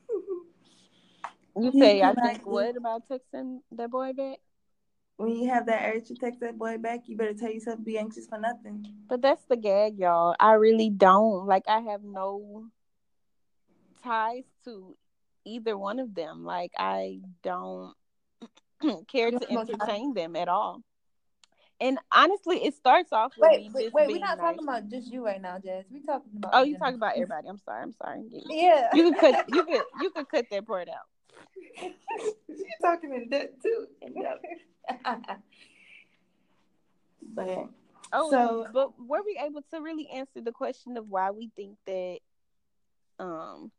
You 1.58 1.72
say 1.72 2.02
I 2.02 2.14
think 2.14 2.46
what 2.46 2.76
about 2.76 3.08
texting 3.08 3.62
that 3.72 3.90
boy 3.90 4.12
back? 4.14 4.40
when 5.18 5.30
you 5.30 5.50
have 5.50 5.66
that 5.68 5.94
urge 5.94 6.08
to 6.08 6.16
text 6.16 6.42
that 6.42 6.58
boy 6.58 6.78
back, 6.78 7.08
you 7.08 7.16
better 7.16 7.34
tell 7.34 7.52
yourself, 7.52 7.84
"Be 7.84 7.98
anxious 7.98 8.28
for 8.28 8.38
nothing." 8.38 8.86
But 9.08 9.22
that's 9.22 9.44
the 9.46 9.56
gag, 9.56 9.98
y'all. 9.98 10.36
I 10.40 10.54
really 10.54 10.90
don't. 10.90 11.46
Like 11.46 11.64
I 11.68 11.80
have 11.80 12.04
no 12.04 12.66
ties 14.04 14.46
to 14.66 14.96
either 15.45 15.77
one 15.77 15.99
of 15.99 16.13
them. 16.15 16.43
Like 16.43 16.71
I 16.77 17.19
don't 17.43 17.93
care 19.08 19.31
to 19.31 19.38
have 19.39 19.49
no 19.49 19.63
ties? 19.63 19.69
entertain 19.73 20.13
them 20.13 20.36
at 20.36 20.47
all. 20.47 20.81
And 21.81 21.99
honestly, 22.12 22.63
it 22.63 22.73
starts 22.73 23.12
off 23.12 23.34
with 23.38 23.49
Wait, 23.73 23.91
wait. 23.93 24.08
We're 24.08 24.17
not 24.19 24.38
nice. 24.38 24.45
talking 24.55 24.63
about 24.63 24.88
just 24.89 25.12
you 25.12 25.25
right 25.25 25.41
now, 25.41 25.60
Jazz. 25.60 25.84
We 25.91 26.01
talking 26.05 26.31
about. 26.38 26.51
Oh, 26.53 26.63
you 26.63 26.77
talking 26.77 26.95
about 26.95 27.13
everybody. 27.15 27.49
I'm 27.49 27.58
sorry. 27.60 27.84
I'm 27.84 27.93
sorry. 28.01 28.21
Yeah. 28.31 28.89
You 28.93 29.12
could 29.12 29.19
cut. 29.19 29.45
You 29.49 29.63
could. 29.65 29.81
You 30.01 30.10
could 30.12 30.29
cut 30.29 30.45
that 30.51 30.65
part 30.65 30.88
out. 30.88 31.03
She's 32.47 32.65
talking 32.81 33.13
in 33.13 33.29
depth 33.29 33.62
too. 33.62 33.88
But 37.34 37.69
Oh, 38.13 38.29
So- 38.29 38.67
but 38.71 38.91
were 38.99 39.21
we 39.25 39.38
able 39.43 39.62
to 39.73 39.81
really 39.81 40.08
answer 40.10 40.39
the 40.41 40.51
question 40.51 40.95
of 40.95 41.10
why 41.10 41.31
we 41.31 41.49
think 41.55 41.77
that, 41.86 42.19
um, 43.19 43.71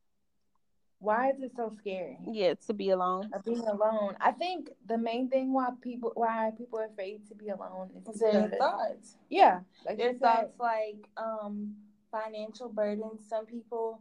Why 0.98 1.30
is 1.30 1.42
it 1.42 1.52
so 1.56 1.72
scary? 1.78 2.18
yeah, 2.32 2.54
to 2.66 2.72
be 2.74 2.90
alone? 2.90 3.30
Of 3.34 3.44
being 3.44 3.66
alone. 3.66 4.16
I 4.20 4.32
think 4.32 4.70
the 4.86 4.98
main 4.98 5.28
thing 5.28 5.52
why 5.52 5.68
people 5.82 6.12
why 6.14 6.52
people 6.56 6.78
are 6.78 6.86
afraid 6.86 7.26
to 7.28 7.34
be 7.34 7.48
alone 7.48 7.90
is 8.08 8.18
their 8.18 8.48
thoughts. 8.58 9.16
yeah, 9.28 9.60
like 9.86 9.98
Their 9.98 10.12
you 10.12 10.18
said, 10.18 10.20
thoughts 10.20 10.58
like 10.58 11.08
um 11.16 11.74
financial 12.10 12.68
burdens. 12.68 13.28
Some 13.28 13.46
people 13.46 14.00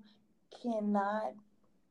cannot 0.61 1.33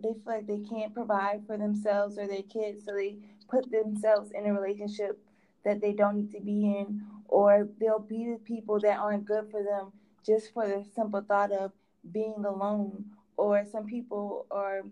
they 0.02 0.12
feel 0.12 0.22
like 0.26 0.46
they 0.46 0.60
can't 0.60 0.92
provide 0.94 1.46
for 1.46 1.56
themselves 1.56 2.18
or 2.18 2.26
their 2.26 2.42
kids, 2.42 2.84
so 2.84 2.94
they 2.94 3.16
put 3.48 3.70
themselves 3.70 4.30
in 4.32 4.46
a 4.46 4.52
relationship 4.52 5.18
that 5.64 5.80
they 5.80 5.92
don't 5.92 6.16
need 6.16 6.32
to 6.32 6.40
be 6.40 6.64
in, 6.76 7.02
or 7.28 7.68
they'll 7.80 7.98
be 7.98 8.28
with 8.28 8.44
people 8.44 8.78
that 8.80 8.98
aren't 8.98 9.24
good 9.24 9.50
for 9.50 9.62
them 9.62 9.92
just 10.26 10.52
for 10.52 10.66
the 10.66 10.84
simple 10.94 11.20
thought 11.22 11.52
of 11.52 11.72
being 12.10 12.44
alone. 12.44 13.04
Or 13.36 13.64
some 13.70 13.86
people 13.86 14.46
are 14.50 14.82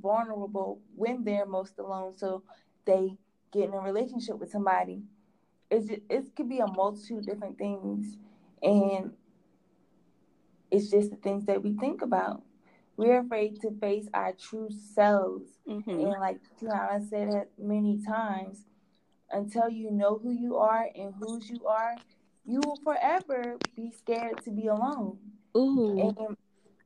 vulnerable 0.00 0.80
when 0.94 1.24
they're 1.24 1.46
most 1.46 1.78
alone, 1.78 2.16
so 2.16 2.42
they 2.84 3.16
get 3.52 3.68
in 3.68 3.74
a 3.74 3.80
relationship 3.80 4.38
with 4.38 4.50
somebody. 4.50 5.02
It's 5.70 5.88
just, 5.88 6.02
it 6.08 6.36
could 6.36 6.48
be 6.48 6.60
a 6.60 6.66
multitude 6.66 7.18
of 7.18 7.26
different 7.26 7.58
things, 7.58 8.16
and 8.62 9.12
it's 10.70 10.90
just 10.90 11.10
the 11.10 11.16
things 11.16 11.44
that 11.46 11.62
we 11.62 11.74
think 11.74 12.02
about. 12.02 12.42
We're 12.96 13.20
afraid 13.20 13.60
to 13.60 13.70
face 13.80 14.08
our 14.12 14.32
true 14.32 14.68
selves. 14.94 15.48
Mm-hmm. 15.68 15.90
And 15.90 16.20
like 16.20 16.38
Tiana 16.60 17.08
said 17.08 17.28
it 17.28 17.50
many 17.58 18.02
times, 18.04 18.64
until 19.30 19.68
you 19.68 19.90
know 19.90 20.18
who 20.22 20.32
you 20.32 20.56
are 20.56 20.88
and 20.94 21.14
whose 21.20 21.48
you 21.48 21.66
are, 21.66 21.96
you 22.44 22.60
will 22.64 22.78
forever 22.82 23.56
be 23.76 23.90
scared 23.90 24.42
to 24.44 24.50
be 24.50 24.66
alone. 24.66 25.18
Ooh. 25.56 26.14
And 26.18 26.36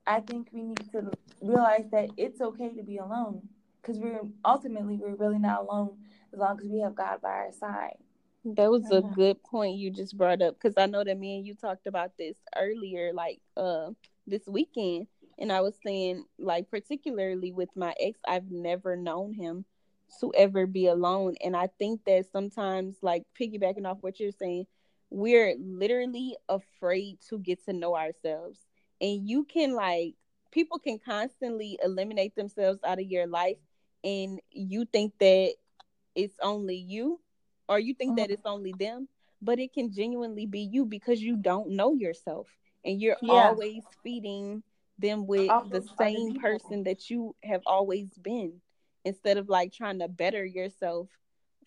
I 0.06 0.20
think 0.20 0.48
we 0.52 0.62
need 0.62 0.90
to 0.92 1.10
realize 1.40 1.86
that 1.92 2.10
it's 2.16 2.40
okay 2.40 2.70
to 2.74 2.82
be 2.82 2.98
alone 2.98 3.48
because 3.80 3.98
we're 3.98 4.20
ultimately 4.44 4.96
we're 4.96 5.14
really 5.16 5.38
not 5.38 5.62
alone 5.62 5.96
as 6.32 6.38
long 6.38 6.58
as 6.60 6.66
we 6.68 6.80
have 6.80 6.94
God 6.94 7.20
by 7.22 7.30
our 7.30 7.52
side. 7.52 7.96
That 8.44 8.70
was 8.70 8.90
a 8.90 9.02
Mhm. 9.02 9.12
good 9.14 9.42
point 9.44 9.76
you 9.76 9.90
just 9.90 10.16
brought 10.16 10.42
up 10.42 10.54
because 10.56 10.74
I 10.76 10.86
know 10.86 11.04
that 11.04 11.18
me 11.18 11.36
and 11.36 11.46
you 11.46 11.54
talked 11.54 11.86
about 11.86 12.16
this 12.18 12.36
earlier, 12.56 13.12
like 13.12 13.40
uh 13.56 13.90
this 14.26 14.46
weekend, 14.46 15.06
and 15.38 15.52
I 15.52 15.60
was 15.60 15.74
saying 15.84 16.24
like 16.38 16.70
particularly 16.70 17.52
with 17.52 17.70
my 17.76 17.94
ex, 18.00 18.18
I've 18.26 18.50
never 18.50 18.96
known 18.96 19.32
him 19.34 19.64
to 20.20 20.32
ever 20.34 20.66
be 20.66 20.86
alone, 20.86 21.36
and 21.44 21.56
I 21.56 21.68
think 21.78 22.04
that 22.06 22.26
sometimes 22.32 22.96
like 23.02 23.24
piggybacking 23.40 23.86
off 23.86 23.98
what 24.02 24.18
you're 24.20 24.32
saying, 24.32 24.66
we're 25.10 25.54
literally 25.58 26.36
afraid 26.48 27.18
to 27.28 27.38
get 27.38 27.64
to 27.66 27.72
know 27.72 27.96
ourselves, 27.96 28.58
and 29.02 29.28
you 29.28 29.44
can 29.44 29.74
like 29.74 30.14
people 30.52 30.78
can 30.78 30.98
constantly 30.98 31.78
eliminate 31.84 32.36
themselves 32.36 32.80
out 32.84 33.00
of 33.00 33.06
your 33.06 33.26
life, 33.26 33.58
and 34.04 34.40
you 34.52 34.86
think 34.86 35.14
that 35.20 35.54
it's 36.14 36.38
only 36.42 36.76
you 36.76 37.20
or 37.68 37.78
you 37.78 37.94
think 37.94 38.16
that 38.16 38.24
mm-hmm. 38.24 38.32
it's 38.34 38.46
only 38.46 38.72
them, 38.72 39.08
but 39.42 39.58
it 39.58 39.72
can 39.74 39.92
genuinely 39.92 40.46
be 40.46 40.60
you 40.60 40.86
because 40.86 41.22
you 41.22 41.36
don't 41.36 41.70
know 41.70 41.94
yourself 41.94 42.48
and 42.84 43.00
you're 43.00 43.16
Yeah. 43.22 43.48
always 43.48 43.84
feeding 44.02 44.62
them 44.98 45.26
with 45.26 45.48
Off 45.50 45.70
the 45.70 45.82
same 45.98 46.40
person 46.40 46.84
that 46.84 47.10
you 47.10 47.34
have 47.44 47.62
always 47.66 48.08
been 48.22 48.60
instead 49.04 49.38
of 49.38 49.48
like 49.48 49.72
trying 49.72 49.98
to 50.00 50.08
better 50.08 50.44
yourself 50.44 51.08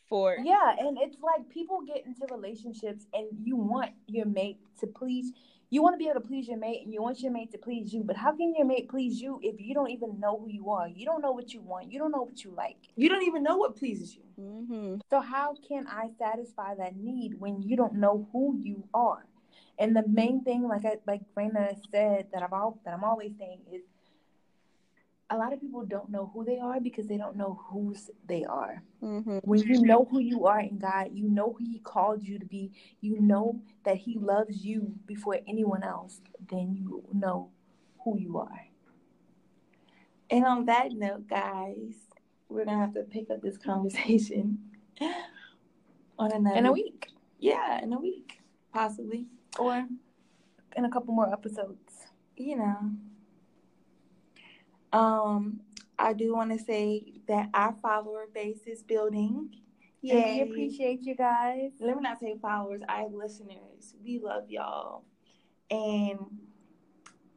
for 0.08 0.38
Yeah, 0.40 0.76
and 0.80 0.98
it's 1.02 1.18
like 1.22 1.50
people 1.50 1.82
get 1.82 2.06
into 2.06 2.28
relationships 2.34 3.08
and 3.14 3.28
you 3.44 3.56
want 3.56 3.92
your 4.08 4.26
mate 4.26 4.60
to 4.80 4.88
please 4.88 5.34
you 5.70 5.82
want 5.82 5.94
to 5.94 5.98
be 5.98 6.10
able 6.10 6.22
to 6.22 6.28
please 6.28 6.48
your 6.48 6.58
mate 6.58 6.82
and 6.84 6.94
you 6.94 7.02
want 7.02 7.20
your 7.22 7.32
mate 7.32 7.52
to 7.52 7.58
please 7.58 7.94
you, 7.94 8.04
but 8.04 8.16
how 8.16 8.36
can 8.36 8.54
your 8.56 8.66
mate 8.66 8.90
please 8.90 9.20
you 9.22 9.40
if 9.42 9.56
you 9.60 9.74
don't 9.74 9.90
even 9.90 10.20
know 10.20 10.38
who 10.40 10.50
you 10.50 10.70
are? 10.70 10.88
You 10.88 11.06
don't 11.06 11.22
know 11.22 11.32
what 11.32 11.54
you 11.54 11.62
want. 11.62 11.92
You 11.92 12.00
don't 12.00 12.12
know 12.12 12.22
what 12.22 12.44
you 12.44 12.52
like. 12.56 12.78
You 12.96 13.10
don't 13.10 13.24
even 13.24 13.44
know 13.44 13.58
what 13.58 13.76
pleases 13.76 14.16
you. 14.16 14.24
hmm 14.38 14.98
So 15.10 15.20
how 15.22 15.56
can 15.68 15.88
I 15.88 16.10
satisfy 16.18 16.76
that 16.76 16.96
need 16.96 17.40
when 17.40 17.62
you 17.62 17.76
don't 17.76 17.96
know 17.96 18.28
who 18.32 18.58
you 18.62 18.84
are? 18.94 19.26
And 19.78 19.96
the 19.96 20.04
main 20.08 20.44
thing, 20.44 20.68
like 20.68 20.86
I, 20.86 20.98
like 21.06 21.22
Raina 21.38 21.76
said, 21.92 22.28
that 22.34 22.44
I've 22.44 22.54
all 22.54 22.80
that 22.86 22.94
I'm 22.94 23.04
always 23.04 23.34
saying 23.38 23.60
is, 23.72 23.82
a 25.30 25.38
lot 25.38 25.54
of 25.54 25.60
people 25.60 25.84
don't 25.86 26.10
know 26.10 26.30
who 26.34 26.46
they 26.46 26.60
are 26.60 26.80
because 26.80 27.08
they 27.08 27.18
don't 27.18 27.36
know 27.36 27.60
whose 27.70 28.12
they 28.28 28.44
are. 28.46 28.84
hmm 29.00 29.40
When 29.44 29.60
you 29.62 29.82
know 29.82 30.06
who 30.10 30.20
you 30.20 30.46
are 30.46 30.60
in 30.60 30.78
God, 30.78 31.10
you 31.14 31.28
know 31.30 31.56
who 31.58 31.66
He 31.66 31.80
called 31.80 32.24
you 32.24 32.38
to 32.40 32.46
be. 32.46 32.72
You 33.02 33.20
know 33.20 33.60
that 33.86 33.98
He 33.98 34.18
loves 34.20 34.64
you 34.64 34.94
before 35.08 35.40
anyone 35.48 35.84
else. 35.84 36.22
Then 36.50 36.76
you 36.76 37.04
know 37.12 37.50
who 38.04 38.18
you 38.20 38.38
are. 38.38 38.68
And 40.30 40.46
on 40.46 40.66
that 40.66 40.92
note, 40.92 41.28
guys, 41.28 41.96
we're 42.50 42.66
gonna 42.66 42.78
have 42.78 42.94
to 42.94 43.04
pick 43.04 43.30
up 43.32 43.42
this 43.42 43.58
conversation 43.70 44.60
on 46.20 46.32
another 46.32 46.58
In 46.58 46.66
a 46.68 46.72
week 46.72 47.08
Yeah, 47.40 47.82
in 47.84 47.94
a 47.94 48.00
week, 48.00 48.40
possibly. 48.74 49.26
or 49.60 49.88
in 50.78 50.86
a 50.86 50.90
couple 50.90 51.14
more 51.16 51.32
episodes. 51.32 52.08
You 52.38 52.58
know. 52.58 52.78
Um, 54.96 55.60
I 56.00 56.14
do 56.14 56.34
want 56.34 56.58
to 56.58 56.64
say 56.64 57.04
that 57.28 57.50
our 57.54 57.76
follower 57.82 58.28
base 58.34 58.62
is 58.66 58.82
building. 58.82 59.50
Yeah, 60.02 60.24
we 60.26 60.42
appreciate 60.42 61.02
you 61.02 61.16
guys. 61.16 61.72
let 61.82 61.98
me 61.98 62.02
not 62.02 62.20
say 62.20 62.36
followers, 62.42 62.82
I 62.88 63.02
have 63.02 63.14
listeners. 63.14 63.96
We 64.04 64.20
love 64.20 64.50
y'all. 64.50 65.04
And 65.70 66.20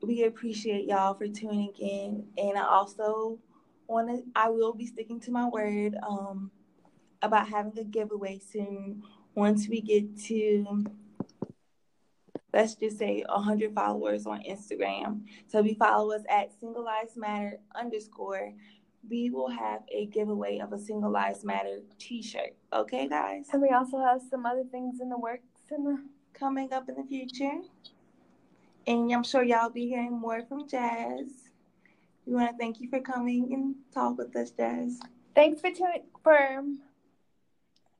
we 0.03 0.25
appreciate 0.25 0.87
y'all 0.87 1.15
for 1.15 1.27
tuning 1.27 1.73
in. 1.81 2.27
And 2.37 2.57
I 2.57 2.65
also 2.65 3.39
want 3.89 4.09
to, 4.09 4.23
I 4.37 4.51
will 4.51 4.75
be 4.75 4.87
sticking 4.87 5.19
to 5.21 5.33
my 5.33 5.49
word 5.49 5.97
um, 6.07 6.53
about 7.23 7.49
having 7.49 7.77
a 7.79 7.85
giveaway 7.85 8.39
soon 8.39 9.03
once 9.35 9.67
we 9.69 9.81
get 9.81 10.17
to 10.27 10.85
let's 12.53 12.75
just 12.75 12.99
say 12.99 13.25
100 13.29 13.75
followers 13.75 14.27
on 14.27 14.43
Instagram. 14.43 15.23
So 15.47 15.59
if 15.61 15.67
you 15.67 15.75
follow 15.75 16.13
us 16.13 16.23
at 16.29 16.53
Single 16.59 16.85
Lives 16.85 17.17
Matter 17.17 17.59
underscore, 17.75 18.53
we 19.09 19.31
will 19.31 19.49
have 19.49 19.83
a 19.93 20.07
giveaway 20.07 20.59
of 20.59 20.73
a 20.73 20.79
Single 20.79 21.11
Lives 21.11 21.45
Matter 21.45 21.81
t-shirt. 21.99 22.55
Okay, 22.73 23.09
guys? 23.09 23.47
And 23.53 23.63
we 23.63 23.71
also 23.71 23.99
have 23.99 24.21
some 24.29 24.45
other 24.47 24.65
things 24.71 25.01
in 25.01 25.09
the 25.09 25.19
works 25.19 25.45
in 25.71 25.85
the 25.85 25.99
Coming 26.39 26.73
up 26.73 26.89
in 26.89 26.95
the 26.95 27.03
future. 27.03 27.63
And 28.87 29.13
I'm 29.13 29.25
sure 29.25 29.43
y'all 29.43 29.71
be 29.71 29.89
hearing 29.89 30.13
more 30.13 30.43
from 30.49 30.69
Jazz. 30.69 31.27
We 32.27 32.35
want 32.35 32.51
to 32.51 32.57
thank 32.57 32.81
you 32.81 32.89
for 32.89 33.01
coming 33.01 33.53
and 33.53 33.75
talk 33.93 34.19
with 34.19 34.37
us, 34.37 34.53
Jazz. 34.53 35.01
Thanks 35.35 35.61
for 35.61 35.71
tuning 35.71 36.05
for 36.23 36.63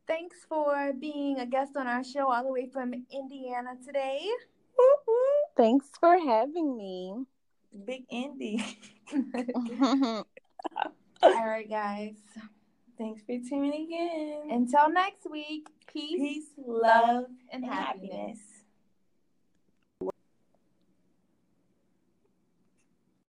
thanks 0.09 0.39
for 0.49 0.93
being 0.99 1.39
a 1.39 1.47
guest 1.47 1.77
on 1.77 1.87
our 1.87 2.03
show 2.03 2.33
all 2.33 2.43
the 2.43 2.53
way 2.53 2.67
from 2.73 2.93
Indiana 3.13 3.71
today. 3.87 4.27
Thanks 5.57 5.91
for 6.01 6.19
having 6.19 6.77
me. 6.77 7.25
Big 7.85 8.05
Indy. 8.11 8.65
all 9.13 10.25
right, 11.23 11.69
guys. 11.69 12.15
Thanks 12.97 13.23
for 13.23 13.37
tuning 13.49 13.93
in. 13.93 14.51
Until 14.51 14.91
next 14.91 15.31
week, 15.31 15.69
peace, 15.93 16.19
Peace, 16.19 16.49
love, 16.67 17.27
and 17.53 17.65
and 17.65 17.73
happiness. 17.73 18.11
happiness. 18.13 18.39